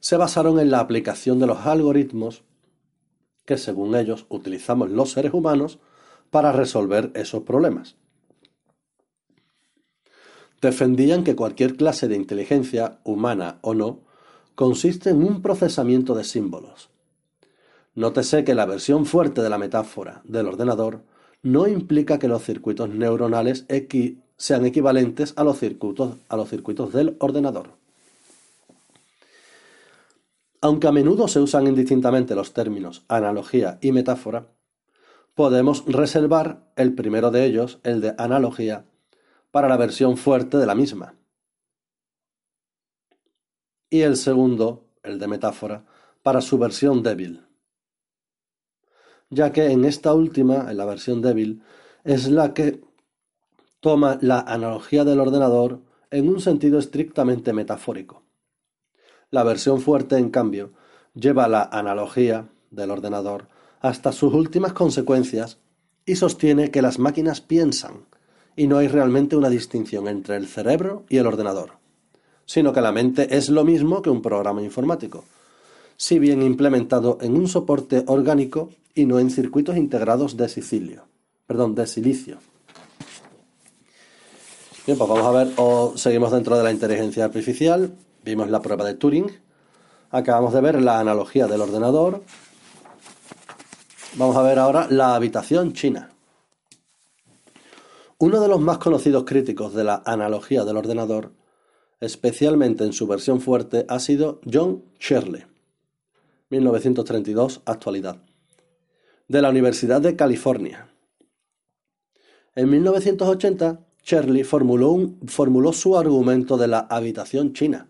Se 0.00 0.16
basaron 0.16 0.60
en 0.60 0.70
la 0.70 0.80
aplicación 0.80 1.38
de 1.38 1.46
los 1.46 1.66
algoritmos 1.66 2.42
que, 3.44 3.58
según 3.58 3.94
ellos, 3.94 4.26
utilizamos 4.28 4.90
los 4.90 5.12
seres 5.12 5.32
humanos 5.34 5.78
para 6.30 6.52
resolver 6.52 7.10
esos 7.14 7.42
problemas 7.42 7.96
defendían 10.64 11.24
que 11.24 11.36
cualquier 11.36 11.76
clase 11.76 12.08
de 12.08 12.16
inteligencia, 12.16 12.98
humana 13.04 13.58
o 13.60 13.74
no, 13.74 14.00
consiste 14.54 15.10
en 15.10 15.22
un 15.22 15.42
procesamiento 15.42 16.14
de 16.14 16.24
símbolos. 16.24 16.88
Nótese 17.94 18.44
que 18.44 18.54
la 18.54 18.64
versión 18.64 19.04
fuerte 19.04 19.42
de 19.42 19.50
la 19.50 19.58
metáfora 19.58 20.22
del 20.24 20.48
ordenador 20.48 21.02
no 21.44 21.68
implica 21.68 22.18
que 22.18 22.26
los 22.26 22.42
circuitos 22.42 22.88
neuronales 22.88 23.66
sean 24.36 24.64
equivalentes 24.64 25.34
a 25.36 25.44
los 25.44 25.58
circuitos, 25.58 26.16
a 26.28 26.36
los 26.36 26.48
circuitos 26.48 26.92
del 26.92 27.16
ordenador. 27.20 27.68
Aunque 30.62 30.88
a 30.88 30.92
menudo 30.92 31.28
se 31.28 31.40
usan 31.40 31.66
indistintamente 31.66 32.34
los 32.34 32.54
términos 32.54 33.04
analogía 33.08 33.78
y 33.82 33.92
metáfora, 33.92 34.46
podemos 35.34 35.84
reservar 35.86 36.72
el 36.76 36.94
primero 36.94 37.30
de 37.30 37.44
ellos, 37.44 37.78
el 37.82 38.00
de 38.00 38.14
analogía, 38.16 38.86
para 39.50 39.68
la 39.68 39.76
versión 39.76 40.16
fuerte 40.16 40.56
de 40.56 40.66
la 40.66 40.74
misma. 40.74 41.14
Y 43.90 44.00
el 44.00 44.16
segundo, 44.16 44.86
el 45.02 45.18
de 45.18 45.28
metáfora, 45.28 45.84
para 46.22 46.40
su 46.40 46.56
versión 46.56 47.02
débil. 47.02 47.44
Ya 49.34 49.50
que 49.50 49.66
en 49.66 49.84
esta 49.84 50.14
última, 50.14 50.70
en 50.70 50.76
la 50.76 50.84
versión 50.84 51.20
débil, 51.20 51.60
es 52.04 52.28
la 52.28 52.54
que 52.54 52.82
toma 53.80 54.16
la 54.20 54.38
analogía 54.38 55.04
del 55.04 55.18
ordenador 55.18 55.80
en 56.12 56.28
un 56.28 56.40
sentido 56.40 56.78
estrictamente 56.78 57.52
metafórico. 57.52 58.22
La 59.30 59.42
versión 59.42 59.80
fuerte, 59.80 60.18
en 60.18 60.30
cambio, 60.30 60.72
lleva 61.14 61.48
la 61.48 61.64
analogía 61.64 62.48
del 62.70 62.92
ordenador 62.92 63.48
hasta 63.80 64.12
sus 64.12 64.32
últimas 64.32 64.72
consecuencias 64.72 65.58
y 66.06 66.14
sostiene 66.14 66.70
que 66.70 66.80
las 66.80 67.00
máquinas 67.00 67.40
piensan, 67.40 68.06
y 68.54 68.68
no 68.68 68.78
hay 68.78 68.86
realmente 68.86 69.34
una 69.34 69.50
distinción 69.50 70.06
entre 70.06 70.36
el 70.36 70.46
cerebro 70.46 71.06
y 71.08 71.16
el 71.16 71.26
ordenador, 71.26 71.78
sino 72.44 72.72
que 72.72 72.80
la 72.80 72.92
mente 72.92 73.36
es 73.36 73.48
lo 73.48 73.64
mismo 73.64 74.00
que 74.00 74.10
un 74.10 74.22
programa 74.22 74.62
informático, 74.62 75.24
si 75.96 76.18
bien 76.18 76.42
implementado 76.42 77.18
en 77.20 77.36
un 77.36 77.48
soporte 77.48 78.04
orgánico 78.06 78.70
y 78.94 79.06
no 79.06 79.18
en 79.18 79.30
circuitos 79.30 79.76
integrados 79.76 80.36
de 80.36 80.48
silicio. 80.48 81.06
Perdón, 81.46 81.74
de 81.74 81.86
silicio. 81.86 82.38
Bien, 84.86 84.98
pues 84.98 85.08
vamos 85.08 85.24
a 85.24 85.30
ver, 85.30 85.48
o 85.56 85.96
seguimos 85.96 86.30
dentro 86.30 86.58
de 86.58 86.62
la 86.62 86.70
inteligencia 86.70 87.24
artificial, 87.24 87.94
vimos 88.22 88.50
la 88.50 88.60
prueba 88.60 88.84
de 88.84 88.94
Turing, 88.94 89.30
acabamos 90.10 90.52
de 90.52 90.60
ver 90.60 90.82
la 90.82 91.00
analogía 91.00 91.46
del 91.46 91.62
ordenador, 91.62 92.22
vamos 94.16 94.36
a 94.36 94.42
ver 94.42 94.58
ahora 94.58 94.86
la 94.90 95.14
habitación 95.14 95.72
china. 95.72 96.10
Uno 98.18 98.40
de 98.40 98.48
los 98.48 98.60
más 98.60 98.76
conocidos 98.76 99.24
críticos 99.24 99.72
de 99.72 99.84
la 99.84 100.02
analogía 100.04 100.64
del 100.64 100.76
ordenador, 100.76 101.32
especialmente 102.00 102.84
en 102.84 102.92
su 102.92 103.06
versión 103.06 103.40
fuerte, 103.40 103.86
ha 103.88 103.98
sido 103.98 104.40
John 104.50 104.84
Shirley, 105.00 105.46
1932, 106.50 107.62
actualidad, 107.64 108.22
de 109.28 109.42
la 109.42 109.50
Universidad 109.50 110.00
de 110.00 110.16
California. 110.16 110.88
En 112.54 112.70
1980, 112.70 113.80
Shirley 114.04 114.44
formuló, 114.44 115.14
formuló 115.26 115.72
su 115.72 115.96
argumento 115.96 116.56
de 116.56 116.68
la 116.68 116.80
habitación 116.80 117.52
china, 117.54 117.88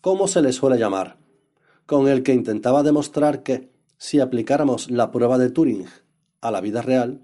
como 0.00 0.26
se 0.26 0.42
le 0.42 0.52
suele 0.52 0.76
llamar, 0.76 1.16
con 1.86 2.08
el 2.08 2.22
que 2.22 2.34
intentaba 2.34 2.82
demostrar 2.82 3.42
que, 3.42 3.72
si 3.96 4.20
aplicáramos 4.20 4.90
la 4.90 5.10
prueba 5.12 5.38
de 5.38 5.50
Turing 5.50 5.86
a 6.40 6.50
la 6.50 6.60
vida 6.60 6.82
real, 6.82 7.20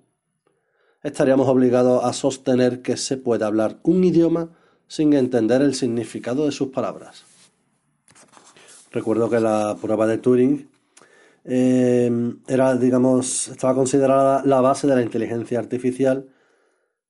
estaríamos 1.03 1.49
obligados 1.49 2.05
a 2.05 2.13
sostener 2.13 2.81
que 2.83 2.97
se 2.97 3.17
puede 3.17 3.45
hablar 3.45 3.81
un 3.83 4.05
idioma 4.05 4.51
sin 4.87 5.13
entender 5.13 5.63
el 5.63 5.75
significado 5.75 6.47
de 6.47 6.53
sus 6.53 6.69
palabras. 6.69 7.30
Recuerdo 8.91 9.31
que 9.31 9.41
la 9.41 9.77
prueba 9.81 10.07
de 10.07 10.19
Turing 10.19 10.69
eh, 11.45 12.11
era, 12.49 12.77
digamos, 12.77 13.49
estaba 13.49 13.75
considerada 13.75 14.43
la 14.45 14.61
base 14.61 14.87
de 14.87 14.97
la 14.97 15.03
inteligencia 15.03 15.59
artificial 15.59 16.29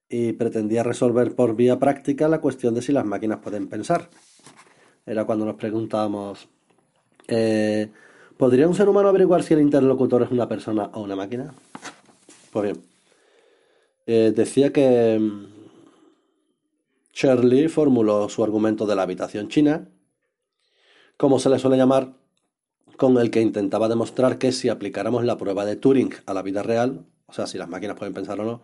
y 0.08 0.32
pretendía 0.32 0.82
resolver 0.82 1.34
por 1.34 1.56
vía 1.56 1.78
práctica 1.78 2.28
la 2.28 2.40
cuestión 2.40 2.74
de 2.74 2.82
si 2.82 2.92
las 2.92 3.04
máquinas 3.04 3.38
pueden 3.38 3.68
pensar. 3.68 4.10
Era 5.06 5.24
cuando 5.24 5.46
nos 5.46 5.56
preguntábamos, 5.56 6.48
eh, 7.28 7.90
¿podría 8.36 8.68
un 8.68 8.74
ser 8.74 8.88
humano 8.88 9.08
averiguar 9.08 9.42
si 9.42 9.54
el 9.54 9.60
interlocutor 9.60 10.22
es 10.22 10.30
una 10.30 10.48
persona 10.48 10.90
o 10.92 11.02
una 11.02 11.16
máquina? 11.16 11.54
Pues 12.52 12.64
bien, 12.64 12.82
eh, 14.06 14.32
decía 14.34 14.72
que 14.72 15.18
mm, 15.18 15.46
Shirley 17.14 17.68
formuló 17.68 18.28
su 18.28 18.42
argumento 18.42 18.86
de 18.86 18.96
la 18.96 19.02
habitación 19.02 19.48
china, 19.48 19.88
como 21.20 21.38
se 21.38 21.50
le 21.50 21.58
suele 21.58 21.76
llamar, 21.76 22.14
con 22.96 23.18
el 23.18 23.30
que 23.30 23.42
intentaba 23.42 23.88
demostrar 23.88 24.38
que 24.38 24.52
si 24.52 24.70
aplicáramos 24.70 25.22
la 25.22 25.36
prueba 25.36 25.66
de 25.66 25.76
Turing 25.76 26.14
a 26.24 26.32
la 26.32 26.40
vida 26.40 26.62
real, 26.62 27.04
o 27.26 27.34
sea, 27.34 27.46
si 27.46 27.58
las 27.58 27.68
máquinas 27.68 27.98
pueden 27.98 28.14
pensar 28.14 28.40
o 28.40 28.44
no, 28.44 28.62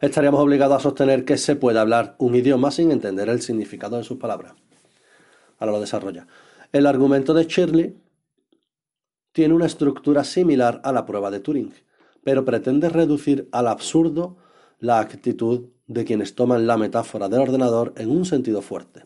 estaríamos 0.00 0.40
obligados 0.40 0.78
a 0.78 0.80
sostener 0.80 1.26
que 1.26 1.36
se 1.36 1.56
puede 1.56 1.78
hablar 1.78 2.16
un 2.16 2.34
idioma 2.34 2.70
sin 2.70 2.90
entender 2.90 3.28
el 3.28 3.42
significado 3.42 3.98
de 3.98 4.04
sus 4.04 4.16
palabras. 4.16 4.54
Ahora 5.58 5.72
lo 5.72 5.80
desarrolla. 5.80 6.26
El 6.72 6.86
argumento 6.86 7.34
de 7.34 7.44
Shirley 7.44 7.98
tiene 9.32 9.52
una 9.52 9.66
estructura 9.66 10.24
similar 10.24 10.80
a 10.84 10.92
la 10.92 11.04
prueba 11.04 11.30
de 11.30 11.40
Turing, 11.40 11.74
pero 12.24 12.46
pretende 12.46 12.88
reducir 12.88 13.46
al 13.52 13.66
absurdo 13.66 14.38
la 14.78 15.00
actitud 15.00 15.68
de 15.86 16.06
quienes 16.06 16.34
toman 16.34 16.66
la 16.66 16.78
metáfora 16.78 17.28
del 17.28 17.42
ordenador 17.42 17.92
en 17.98 18.10
un 18.10 18.24
sentido 18.24 18.62
fuerte. 18.62 19.04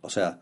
O 0.00 0.10
sea, 0.10 0.38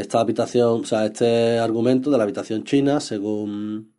esta 0.00 0.20
habitación, 0.20 0.82
o 0.82 0.84
sea, 0.84 1.06
este 1.06 1.58
argumento 1.58 2.10
de 2.10 2.18
la 2.18 2.22
habitación 2.22 2.62
china, 2.62 3.00
según 3.00 3.92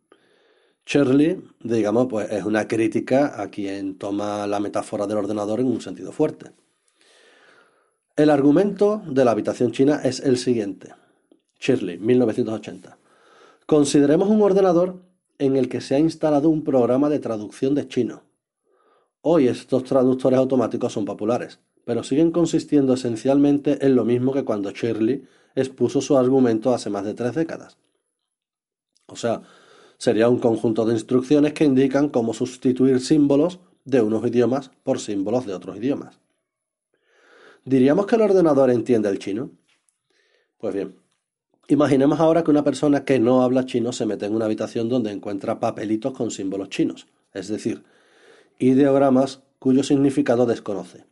Shirley, 0.86 1.42
digamos, 1.62 2.06
pues 2.08 2.32
es 2.32 2.44
una 2.44 2.66
crítica 2.66 3.40
a 3.40 3.48
quien 3.48 3.98
toma 3.98 4.46
la 4.46 4.60
metáfora 4.60 5.06
del 5.06 5.18
ordenador 5.18 5.60
en 5.60 5.66
un 5.66 5.80
sentido 5.80 6.10
fuerte. 6.10 6.52
El 8.16 8.30
argumento 8.30 9.02
de 9.06 9.24
la 9.24 9.32
habitación 9.32 9.72
china 9.72 10.00
es 10.02 10.20
el 10.20 10.38
siguiente. 10.38 10.94
Shirley, 11.60 11.98
1980. 11.98 12.96
Consideremos 13.66 14.28
un 14.30 14.40
ordenador 14.40 15.02
en 15.38 15.56
el 15.56 15.68
que 15.68 15.82
se 15.82 15.96
ha 15.96 15.98
instalado 15.98 16.48
un 16.48 16.64
programa 16.64 17.10
de 17.10 17.18
traducción 17.18 17.74
de 17.74 17.88
chino. 17.88 18.22
Hoy 19.20 19.48
estos 19.48 19.84
traductores 19.84 20.38
automáticos 20.38 20.94
son 20.94 21.04
populares, 21.04 21.60
pero 21.84 22.02
siguen 22.02 22.30
consistiendo 22.30 22.94
esencialmente 22.94 23.84
en 23.84 23.94
lo 23.96 24.04
mismo 24.04 24.32
que 24.32 24.44
cuando 24.44 24.70
Shirley 24.70 25.24
expuso 25.54 26.00
su 26.00 26.16
argumento 26.16 26.72
hace 26.72 26.90
más 26.90 27.04
de 27.04 27.14
tres 27.14 27.34
décadas. 27.34 27.76
O 29.06 29.16
sea, 29.16 29.42
sería 29.98 30.28
un 30.28 30.38
conjunto 30.38 30.84
de 30.84 30.94
instrucciones 30.94 31.52
que 31.52 31.64
indican 31.64 32.08
cómo 32.08 32.32
sustituir 32.32 33.00
símbolos 33.00 33.60
de 33.84 34.00
unos 34.00 34.26
idiomas 34.26 34.70
por 34.82 35.00
símbolos 35.00 35.46
de 35.46 35.54
otros 35.54 35.76
idiomas. 35.76 36.20
¿Diríamos 37.64 38.06
que 38.06 38.16
el 38.16 38.22
ordenador 38.22 38.70
entiende 38.70 39.08
el 39.08 39.18
chino? 39.18 39.50
Pues 40.58 40.74
bien, 40.74 40.96
imaginemos 41.68 42.20
ahora 42.20 42.42
que 42.42 42.50
una 42.50 42.64
persona 42.64 43.04
que 43.04 43.18
no 43.18 43.42
habla 43.42 43.66
chino 43.66 43.92
se 43.92 44.06
mete 44.06 44.26
en 44.26 44.34
una 44.34 44.46
habitación 44.46 44.88
donde 44.88 45.10
encuentra 45.10 45.60
papelitos 45.60 46.12
con 46.12 46.30
símbolos 46.30 46.68
chinos, 46.68 47.06
es 47.32 47.48
decir, 47.48 47.82
ideogramas 48.58 49.42
cuyo 49.58 49.82
significado 49.82 50.46
desconoce. 50.46 51.04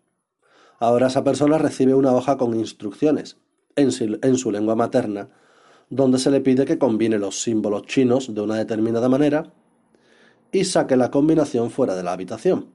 Ahora 0.78 1.08
esa 1.08 1.24
persona 1.24 1.58
recibe 1.58 1.94
una 1.94 2.12
hoja 2.12 2.36
con 2.36 2.54
instrucciones, 2.54 3.36
en 3.78 4.36
su, 4.36 4.50
lengua 4.50 4.74
materna, 4.74 5.28
donde 5.90 6.18
se 6.18 6.30
le 6.30 6.40
pide 6.40 6.64
que 6.64 6.78
combine 6.78 7.18
los 7.18 7.40
símbolos 7.40 7.82
chinos 7.82 8.34
de 8.34 8.40
una 8.40 8.56
determinada 8.56 9.08
manera 9.08 9.52
y 10.52 10.64
saque 10.64 10.96
la 10.96 11.10
combinación 11.10 11.70
fuera 11.70 11.94
de 11.94 12.02
la 12.02 12.12
habitación. 12.12 12.66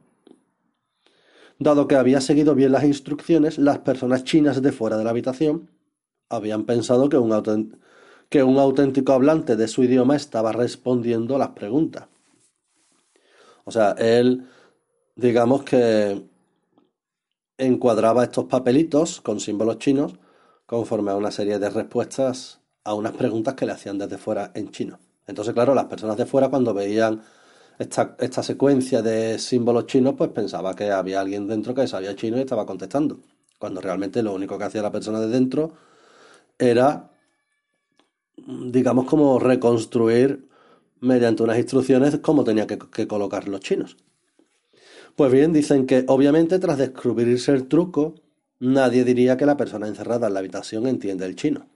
Dado 1.59 1.87
que 1.87 1.95
había 1.95 2.21
seguido 2.21 2.55
bien 2.55 2.71
las 2.71 2.83
instrucciones, 2.83 3.57
las 3.57 3.79
personas 3.79 4.23
chinas 4.23 4.61
de 4.61 4.71
fuera 4.71 4.97
de 4.97 5.03
la 5.03 5.11
habitación 5.11 5.69
habían 6.29 6.65
pensado 6.65 7.09
que 7.09 7.17
un, 7.17 7.79
que 8.29 8.43
un 8.43 8.57
auténtico 8.57 9.13
hablante 9.13 9.55
de 9.55 9.67
su 9.67 9.83
idioma 9.83 10.15
estaba 10.15 10.51
respondiendo 10.51 11.35
a 11.35 11.39
las 11.39 11.49
preguntas. 11.49 12.07
O 13.65 13.71
sea, 13.71 13.91
él, 13.91 14.47
digamos 15.15 15.63
que 15.63 16.23
encuadraba 17.57 18.23
estos 18.23 18.45
papelitos 18.45 19.21
con 19.21 19.39
símbolos 19.39 19.79
chinos 19.79 20.13
conforme 20.65 21.11
a 21.11 21.15
una 21.15 21.31
serie 21.31 21.59
de 21.59 21.69
respuestas 21.69 22.59
a 22.83 22.93
unas 22.93 23.13
preguntas 23.13 23.53
que 23.53 23.65
le 23.65 23.73
hacían 23.73 23.97
desde 23.97 24.17
fuera 24.17 24.51
en 24.55 24.71
chino. 24.71 24.99
Entonces, 25.27 25.53
claro, 25.53 25.73
las 25.73 25.85
personas 25.85 26.17
de 26.17 26.25
fuera 26.25 26.49
cuando 26.49 26.73
veían 26.73 27.21
esta, 27.79 28.43
secuencia 28.43 29.01
de 29.01 29.39
símbolos 29.39 29.87
chinos, 29.87 30.15
pues 30.17 30.29
pensaba 30.31 30.75
que 30.75 30.91
había 30.91 31.21
alguien 31.21 31.47
dentro 31.47 31.73
que 31.73 31.87
sabía 31.87 32.15
chino 32.15 32.37
y 32.37 32.41
estaba 32.41 32.65
contestando. 32.65 33.19
Cuando 33.57 33.81
realmente 33.81 34.21
lo 34.21 34.33
único 34.33 34.57
que 34.57 34.65
hacía 34.65 34.81
la 34.81 34.91
persona 34.91 35.19
de 35.19 35.27
dentro 35.27 35.73
era, 36.59 37.11
digamos, 38.35 39.05
como 39.05 39.39
reconstruir 39.39 40.49
mediante 40.99 41.43
unas 41.43 41.57
instrucciones 41.57 42.19
cómo 42.19 42.43
tenía 42.43 42.67
que 42.67 43.07
colocar 43.07 43.47
los 43.47 43.61
chinos. 43.61 43.97
Pues 45.15 45.31
bien, 45.31 45.53
dicen 45.53 45.85
que 45.85 46.05
obviamente 46.07 46.57
tras 46.57 46.79
descubrirse 46.79 47.51
el 47.51 47.67
truco, 47.67 48.15
nadie 48.59 49.03
diría 49.03 49.37
que 49.37 49.45
la 49.45 49.57
persona 49.57 49.87
encerrada 49.87 50.27
en 50.27 50.33
la 50.33 50.39
habitación 50.39 50.87
entiende 50.87 51.25
el 51.25 51.35
chino. 51.35 51.67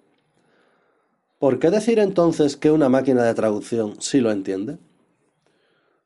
¿Por 1.37 1.59
qué 1.59 1.69
decir 1.69 1.99
entonces 1.99 2.57
que 2.57 2.71
una 2.71 2.89
máquina 2.89 3.23
de 3.23 3.35
traducción 3.35 4.01
sí 4.01 4.21
lo 4.21 4.31
entiende? 4.31 4.79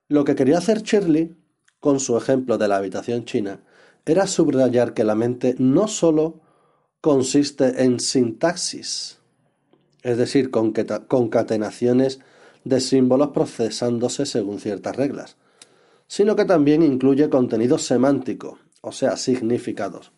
Lo 0.10 0.26
que 0.26 0.36
quería 0.36 0.58
hacer 0.58 0.82
Shirley, 0.82 1.34
con 1.80 2.02
su 2.02 2.18
ejemplo 2.18 2.58
de 2.58 2.68
la 2.68 2.76
habitación 2.76 3.24
china, 3.24 3.62
era 4.06 4.28
subrayar 4.28 4.94
que 4.94 5.06
la 5.06 5.16
mente 5.16 5.56
no 5.58 5.88
sólo 5.88 6.42
consiste 7.00 7.84
en 7.86 8.02
sintaxis, 8.02 9.20
es 10.04 10.18
decir, 10.18 10.52
concatenaciones 10.52 12.20
de 12.66 12.82
símbolos 12.82 13.30
procesándose 13.30 14.26
según 14.26 14.60
ciertas 14.60 14.98
reglas, 14.98 15.38
sino 16.12 16.36
que 16.36 16.44
también 16.44 16.84
incluye 16.84 17.30
contenido 17.30 17.78
semántico, 17.78 18.58
o 18.82 18.92
sea, 18.92 19.16
significados. 19.16 20.12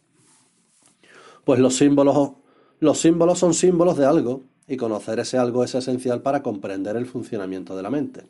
Pues 1.46 1.60
los 1.60 1.76
símbolos, 1.76 2.32
los 2.80 2.98
símbolos 2.98 3.38
son 3.38 3.54
símbolos 3.54 3.96
de 3.96 4.08
algo, 4.08 4.42
y 4.68 4.76
conocer 4.76 5.20
ese 5.20 5.38
algo 5.38 5.64
es 5.64 5.76
esencial 5.76 6.24
para 6.24 6.42
comprender 6.42 6.96
el 6.96 7.06
funcionamiento 7.06 7.78
de 7.78 7.84
la 7.84 7.92
mente. 7.92 8.26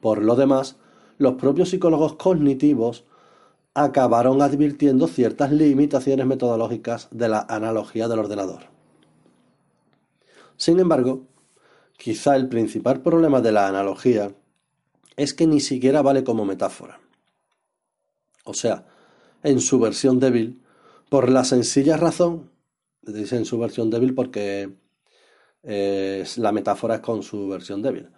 Por 0.00 0.22
lo 0.22 0.36
demás, 0.36 0.78
los 1.18 1.34
propios 1.34 1.68
psicólogos 1.68 2.14
cognitivos 2.14 3.04
acabaron 3.74 4.40
advirtiendo 4.40 5.06
ciertas 5.06 5.52
limitaciones 5.52 6.24
metodológicas 6.24 7.08
de 7.10 7.28
la 7.28 7.44
analogía 7.46 8.08
del 8.08 8.20
ordenador. 8.20 8.70
Sin 10.56 10.80
embargo, 10.80 11.26
quizá 11.98 12.36
el 12.36 12.48
principal 12.48 13.02
problema 13.02 13.42
de 13.42 13.52
la 13.52 13.68
analogía 13.68 14.32
es 15.18 15.34
que 15.34 15.46
ni 15.46 15.60
siquiera 15.60 16.00
vale 16.00 16.24
como 16.24 16.46
metáfora. 16.46 17.00
O 18.44 18.54
sea, 18.54 18.86
en 19.42 19.60
su 19.60 19.78
versión 19.80 20.20
débil, 20.20 20.62
por 21.10 21.28
la 21.28 21.44
sencilla 21.44 21.96
razón, 21.96 22.50
dice 23.02 23.36
en 23.36 23.44
su 23.44 23.58
versión 23.58 23.90
débil 23.90 24.14
porque 24.14 24.72
eh, 25.64 26.24
la 26.36 26.52
metáfora 26.52 26.94
es 26.96 27.00
con 27.00 27.22
su 27.24 27.48
versión 27.48 27.82
débil, 27.82 28.10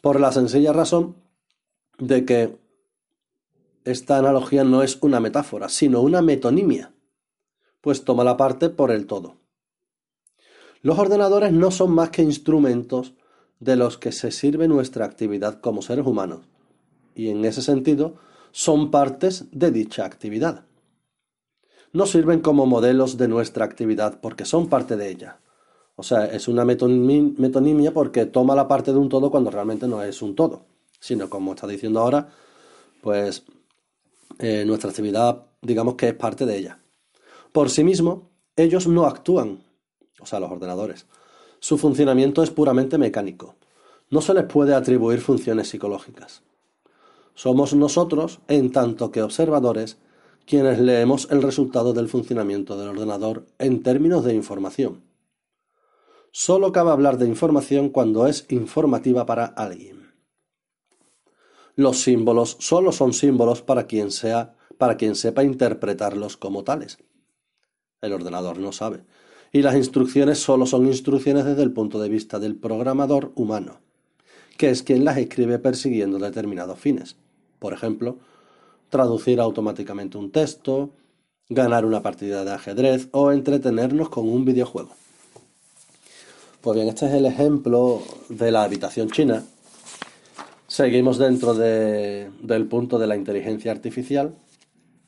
por 0.00 0.18
la 0.18 0.32
sencilla 0.32 0.72
razón 0.72 1.16
de 1.98 2.24
que 2.24 2.56
esta 3.84 4.18
analogía 4.18 4.64
no 4.64 4.82
es 4.82 4.98
una 5.02 5.20
metáfora, 5.20 5.68
sino 5.68 6.00
una 6.00 6.22
metonimia, 6.22 6.94
pues 7.82 8.02
toma 8.02 8.24
la 8.24 8.38
parte 8.38 8.70
por 8.70 8.90
el 8.90 9.06
todo. 9.06 9.36
Los 10.80 10.98
ordenadores 10.98 11.52
no 11.52 11.70
son 11.70 11.92
más 11.92 12.10
que 12.10 12.22
instrumentos 12.22 13.14
de 13.60 13.76
los 13.76 13.98
que 13.98 14.12
se 14.12 14.30
sirve 14.30 14.68
nuestra 14.68 15.04
actividad 15.04 15.60
como 15.60 15.82
seres 15.82 16.06
humanos, 16.06 16.46
y 17.14 17.30
en 17.30 17.44
ese 17.44 17.62
sentido 17.62 18.16
son 18.52 18.90
partes 18.90 19.46
de 19.52 19.70
dicha 19.70 20.04
actividad. 20.04 20.64
No 21.92 22.06
sirven 22.06 22.40
como 22.40 22.66
modelos 22.66 23.16
de 23.16 23.28
nuestra 23.28 23.64
actividad 23.64 24.20
porque 24.20 24.44
son 24.44 24.68
parte 24.68 24.96
de 24.96 25.10
ella. 25.10 25.40
O 25.94 26.02
sea, 26.02 26.26
es 26.26 26.46
una 26.46 26.64
metonimia 26.64 27.94
porque 27.94 28.26
toma 28.26 28.54
la 28.54 28.68
parte 28.68 28.92
de 28.92 28.98
un 28.98 29.08
todo 29.08 29.30
cuando 29.30 29.50
realmente 29.50 29.88
no 29.88 30.02
es 30.02 30.20
un 30.20 30.34
todo, 30.34 30.66
sino 31.00 31.30
como 31.30 31.54
está 31.54 31.66
diciendo 31.66 32.00
ahora, 32.00 32.28
pues 33.00 33.44
eh, 34.38 34.64
nuestra 34.66 34.90
actividad 34.90 35.46
digamos 35.66 35.94
que 35.96 36.08
es 36.08 36.14
parte 36.14 36.46
de 36.46 36.56
ella. 36.56 36.78
Por 37.52 37.70
sí 37.70 37.84
mismo, 37.84 38.30
ellos 38.56 38.86
no 38.86 39.06
actúan, 39.06 39.62
o 40.20 40.26
sea, 40.26 40.40
los 40.40 40.50
ordenadores. 40.50 41.06
Su 41.66 41.78
funcionamiento 41.78 42.44
es 42.44 42.50
puramente 42.50 42.96
mecánico 42.96 43.56
no 44.08 44.20
se 44.20 44.34
les 44.34 44.44
puede 44.44 44.72
atribuir 44.72 45.20
funciones 45.20 45.68
psicológicas. 45.68 46.44
Somos 47.34 47.74
nosotros, 47.74 48.38
en 48.46 48.70
tanto 48.70 49.10
que 49.10 49.20
observadores, 49.20 49.98
quienes 50.46 50.78
leemos 50.78 51.26
el 51.32 51.42
resultado 51.42 51.92
del 51.92 52.08
funcionamiento 52.08 52.78
del 52.78 52.90
ordenador 52.90 53.46
en 53.58 53.82
términos 53.82 54.24
de 54.24 54.32
información. 54.32 55.02
Solo 56.30 56.70
cabe 56.70 56.92
hablar 56.92 57.18
de 57.18 57.26
información 57.26 57.88
cuando 57.88 58.28
es 58.28 58.46
informativa 58.48 59.26
para 59.26 59.46
alguien. 59.46 60.14
Los 61.74 61.98
símbolos 61.98 62.58
solo 62.60 62.92
son 62.92 63.12
símbolos 63.12 63.62
para 63.62 63.88
quien 63.88 64.12
sea, 64.12 64.54
para 64.78 64.96
quien 64.96 65.16
sepa 65.16 65.42
interpretarlos 65.42 66.36
como 66.36 66.62
tales. 66.62 66.98
El 68.00 68.12
ordenador 68.12 68.58
no 68.58 68.70
sabe. 68.70 69.04
Y 69.56 69.62
las 69.62 69.74
instrucciones 69.74 70.38
solo 70.38 70.66
son 70.66 70.86
instrucciones 70.86 71.46
desde 71.46 71.62
el 71.62 71.72
punto 71.72 71.98
de 71.98 72.10
vista 72.10 72.38
del 72.38 72.56
programador 72.56 73.32
humano 73.36 73.78
que 74.56 74.70
es 74.70 74.82
quien 74.82 75.04
las 75.04 75.18
escribe 75.18 75.58
persiguiendo 75.58 76.18
determinados 76.18 76.78
fines. 76.78 77.16
Por 77.58 77.72
ejemplo, 77.72 78.18
traducir 78.88 79.40
automáticamente 79.40 80.18
un 80.18 80.30
texto, 80.30 80.90
ganar 81.48 81.84
una 81.84 82.02
partida 82.02 82.44
de 82.44 82.52
ajedrez 82.52 83.08
o 83.12 83.32
entretenernos 83.32 84.08
con 84.08 84.28
un 84.28 84.44
videojuego. 84.44 84.90
Pues 86.60 86.76
bien, 86.76 86.88
este 86.88 87.06
es 87.06 87.12
el 87.12 87.26
ejemplo 87.26 88.02
de 88.28 88.50
la 88.50 88.64
habitación 88.64 89.10
china. 89.10 89.44
Seguimos 90.66 91.18
dentro 91.18 91.54
del 91.54 92.66
punto 92.68 92.98
de 92.98 93.06
la 93.06 93.16
inteligencia 93.16 93.70
artificial. 93.70 94.34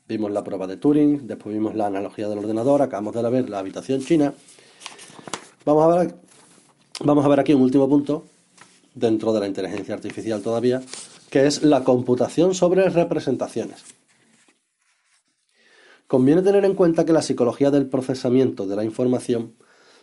Vimos 0.09 0.31
la 0.31 0.43
prueba 0.43 0.65
de 0.65 0.75
Turing, 0.75 1.27
después 1.27 1.53
vimos 1.53 1.75
la 1.75 1.85
analogía 1.85 2.27
del 2.27 2.39
ordenador, 2.39 2.81
acabamos 2.81 3.13
de 3.13 3.29
ver 3.29 3.47
la 3.47 3.59
habitación 3.59 4.01
china. 4.01 4.33
Vamos 5.65 5.83
a 5.83 5.99
ver, 5.99 6.15
vamos 7.01 7.23
a 7.23 7.27
ver 7.27 7.39
aquí 7.39 7.53
un 7.53 7.61
último 7.61 7.87
punto 7.87 8.25
dentro 8.95 9.31
de 9.33 9.39
la 9.39 9.45
inteligencia 9.45 9.93
artificial 9.93 10.41
todavía, 10.41 10.81
que 11.29 11.45
es 11.45 11.61
la 11.61 11.83
computación 11.83 12.55
sobre 12.55 12.89
representaciones. 12.89 13.83
Conviene 16.07 16.41
tener 16.41 16.65
en 16.65 16.73
cuenta 16.73 17.05
que 17.05 17.13
la 17.13 17.21
psicología 17.21 17.69
del 17.69 17.87
procesamiento 17.87 18.65
de 18.65 18.77
la 18.77 18.83
información 18.83 19.57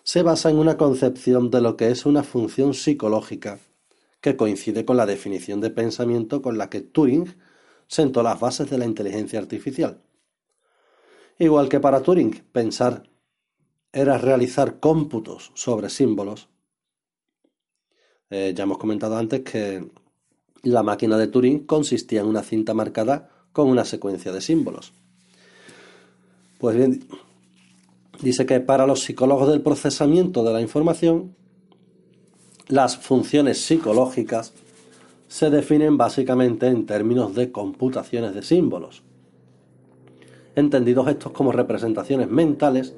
se 0.05 0.23
basa 0.23 0.51
en 0.51 0.59
una 0.59 0.77
concepción 0.77 1.51
de 1.51 1.61
lo 1.61 1.77
que 1.77 1.91
es 1.91 2.07
una 2.07 2.23
función 2.23 2.75
psicológica 2.75 3.59
que 4.21 4.37
coincide 4.37 4.85
con 4.85 4.99
la 4.99 5.05
definición 5.05 5.61
de 5.61 5.71
pensamiento 5.71 6.43
con 6.43 6.59
la 6.59 6.71
que 6.71 6.81
Turing 6.81 7.35
sentó 7.87 8.23
las 8.23 8.39
bases 8.41 8.69
de 8.71 8.79
la 8.79 8.85
inteligencia 8.85 9.39
artificial. 9.39 10.03
Igual 11.39 11.69
que 11.69 11.81
para 11.81 12.03
Turing 12.03 12.43
pensar 12.53 13.09
era 13.93 14.19
realizar 14.19 14.81
cómputos 14.81 15.53
sobre 15.55 15.91
símbolos, 15.91 16.49
eh, 18.31 18.53
ya 18.57 18.65
hemos 18.65 18.79
comentado 18.79 19.17
antes 19.17 19.43
que 19.43 19.89
la 20.63 20.83
máquina 20.83 21.17
de 21.17 21.29
Turing 21.29 21.67
consistía 21.67 22.23
en 22.23 22.27
una 22.27 22.43
cinta 22.43 22.75
marcada 22.75 23.31
con 23.53 23.69
una 23.69 23.85
secuencia 23.85 24.33
de 24.33 24.41
símbolos. 24.41 24.93
Pues 26.59 26.77
bien, 26.77 27.07
dice 28.21 28.47
que 28.47 28.61
para 28.61 28.87
los 28.87 29.01
psicólogos 29.01 29.49
del 29.49 29.61
procesamiento 29.61 30.43
de 30.43 30.53
la 30.53 30.61
información, 30.61 31.37
las 32.69 32.97
funciones 32.97 33.61
psicológicas 33.61 34.53
se 35.29 35.51
definen 35.51 35.97
básicamente 35.97 36.67
en 36.69 36.87
términos 36.87 37.35
de 37.35 37.51
computaciones 37.51 38.35
de 38.35 38.43
símbolos, 38.43 39.03
entendidos 40.55 41.09
estos 41.09 41.33
como 41.33 41.53
representaciones 41.53 42.29
mentales 42.29 42.95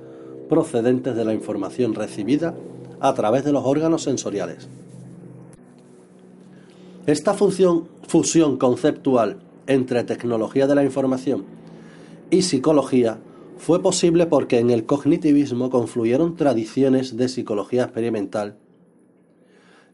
procedentes 0.49 1.17
de 1.17 1.25
la 1.25 1.35
información 1.35 1.95
recibida 1.95 2.55
a 3.01 3.15
través 3.15 3.45
de 3.45 3.53
los 3.53 3.65
órganos 3.65 4.03
sensoriales. 4.03 4.69
Esta 7.07 7.35
función, 7.35 7.89
fusión 8.07 8.59
conceptual 8.59 9.39
entre 9.67 10.05
tecnología 10.05 10.67
de 10.67 10.75
la 10.75 10.85
información 10.85 11.45
y 12.31 12.43
psicología 12.43 13.19
fue 13.57 13.83
posible 13.83 14.27
porque 14.27 14.59
en 14.59 14.71
el 14.71 14.85
cognitivismo 14.87 15.71
confluyeron 15.71 16.37
tradiciones 16.37 17.17
de 17.17 17.29
psicología 17.29 17.85
experimental 17.85 18.57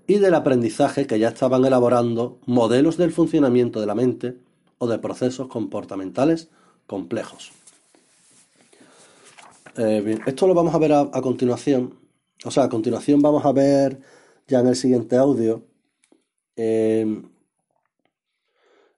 y 0.07 0.19
del 0.19 0.35
aprendizaje 0.35 1.07
que 1.07 1.19
ya 1.19 1.29
estaban 1.29 1.64
elaborando 1.64 2.38
modelos 2.47 2.97
del 2.97 3.12
funcionamiento 3.12 3.81
de 3.81 3.87
la 3.87 3.95
mente 3.95 4.38
o 4.79 4.87
de 4.87 4.99
procesos 4.99 5.49
comportamentales 5.49 6.51
complejos. 6.87 7.53
Eh, 9.77 10.19
esto 10.27 10.47
lo 10.47 10.55
vamos 10.55 10.75
a 10.75 10.79
ver 10.79 10.93
a, 10.93 11.11
continuación. 11.23 11.99
O 12.45 12.51
sea, 12.51 12.64
a 12.64 12.69
continuación 12.69 13.23
vamos 13.23 13.45
a 13.45 13.53
ver 13.53 14.01
ya 14.47 14.61
en 14.61 14.69
el 14.69 14.77
siguiente 14.77 15.17
audio 15.17 15.64
eh, 16.57 17.23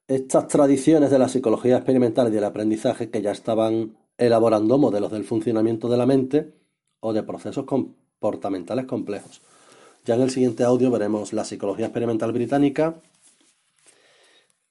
estas 0.08 0.46
tradiciones 0.48 1.10
de 1.10 1.18
la 1.18 1.28
psicología 1.28 1.76
experimental 1.76 2.28
y 2.28 2.30
del 2.30 2.44
aprendizaje 2.44 3.10
que 3.10 3.22
ya 3.22 3.32
estaban 3.32 3.96
elaborando 4.18 4.78
modelos 4.78 5.10
del 5.10 5.24
funcionamiento 5.24 5.88
de 5.88 5.96
la 5.96 6.06
mente 6.06 6.54
o 7.00 7.12
de 7.12 7.22
procesos 7.22 7.64
comportamentales 7.64 8.86
complejos. 8.86 9.42
Ya 10.06 10.14
en 10.14 10.22
el 10.22 10.30
siguiente 10.30 10.64
audio 10.64 10.90
veremos 10.90 11.32
la 11.32 11.44
psicología 11.44 11.86
experimental 11.86 12.32
británica 12.32 12.94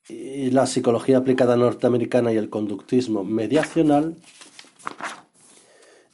la 0.08 0.68
psicología 0.68 1.18
aplicada 1.18 1.58
norteamericana 1.58 2.32
y 2.32 2.38
el 2.38 2.50
conductismo 2.50 3.24
mediacional 3.24 4.16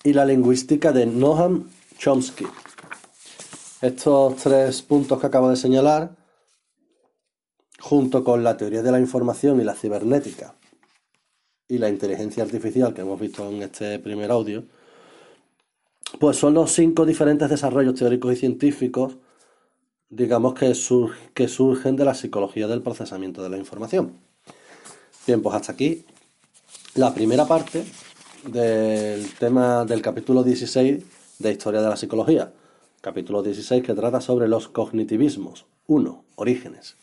y 0.04 0.14
la 0.14 0.26
lingüística 0.26 0.92
de 0.92 1.06
Noam 1.06 1.70
Chomsky. 1.98 2.48
Estos 3.82 4.38
tres 4.38 4.82
puntos 4.82 5.20
que 5.20 5.28
acabo 5.28 5.50
de 5.50 5.56
señalar, 5.56 6.16
junto 7.80 8.24
con 8.24 8.44
la 8.44 8.56
teoría 8.58 8.82
de 8.82 8.92
la 8.92 9.00
información 9.00 9.60
y 9.60 9.64
la 9.64 9.76
cibernética 9.76 10.56
y 11.68 11.78
la 11.78 11.90
inteligencia 11.90 12.44
artificial 12.44 12.94
que 12.94 13.02
hemos 13.02 13.20
visto 13.20 13.50
en 13.50 13.64
este 13.64 14.00
primer 14.00 14.32
audio, 14.32 14.64
pues 16.20 16.38
son 16.38 16.54
los 16.54 16.72
cinco 16.72 17.06
diferentes 17.06 17.50
desarrollos 17.50 17.96
teóricos 17.96 18.34
y 18.34 18.36
científicos, 18.36 19.18
digamos, 20.10 20.54
que, 20.54 20.74
surgen 21.48 21.96
de 21.96 22.06
la 22.06 22.14
psicología 22.14 22.68
del 22.68 22.82
procesamiento 22.82 23.42
de 23.44 23.50
la 23.50 23.58
información. 23.58 24.14
Bien, 25.26 25.42
pues 25.42 25.56
hasta 25.56 25.72
aquí 25.72 26.06
la 26.96 27.14
primera 27.14 27.46
parte 27.46 27.86
del 28.46 29.32
tema 29.36 29.86
del 29.86 30.02
capítulo 30.02 30.44
16 30.44 31.04
de 31.40 31.52
Historia 31.52 31.82
de 31.82 31.90
la 31.90 31.98
Psicología. 31.98 32.52
Capítulo 33.02 33.42
16 33.42 33.84
que 33.84 33.94
trata 33.94 34.22
sobre 34.22 34.48
los 34.48 34.68
cognitivismos. 34.68 35.66
1. 35.88 36.24
Orígenes. 36.36 36.98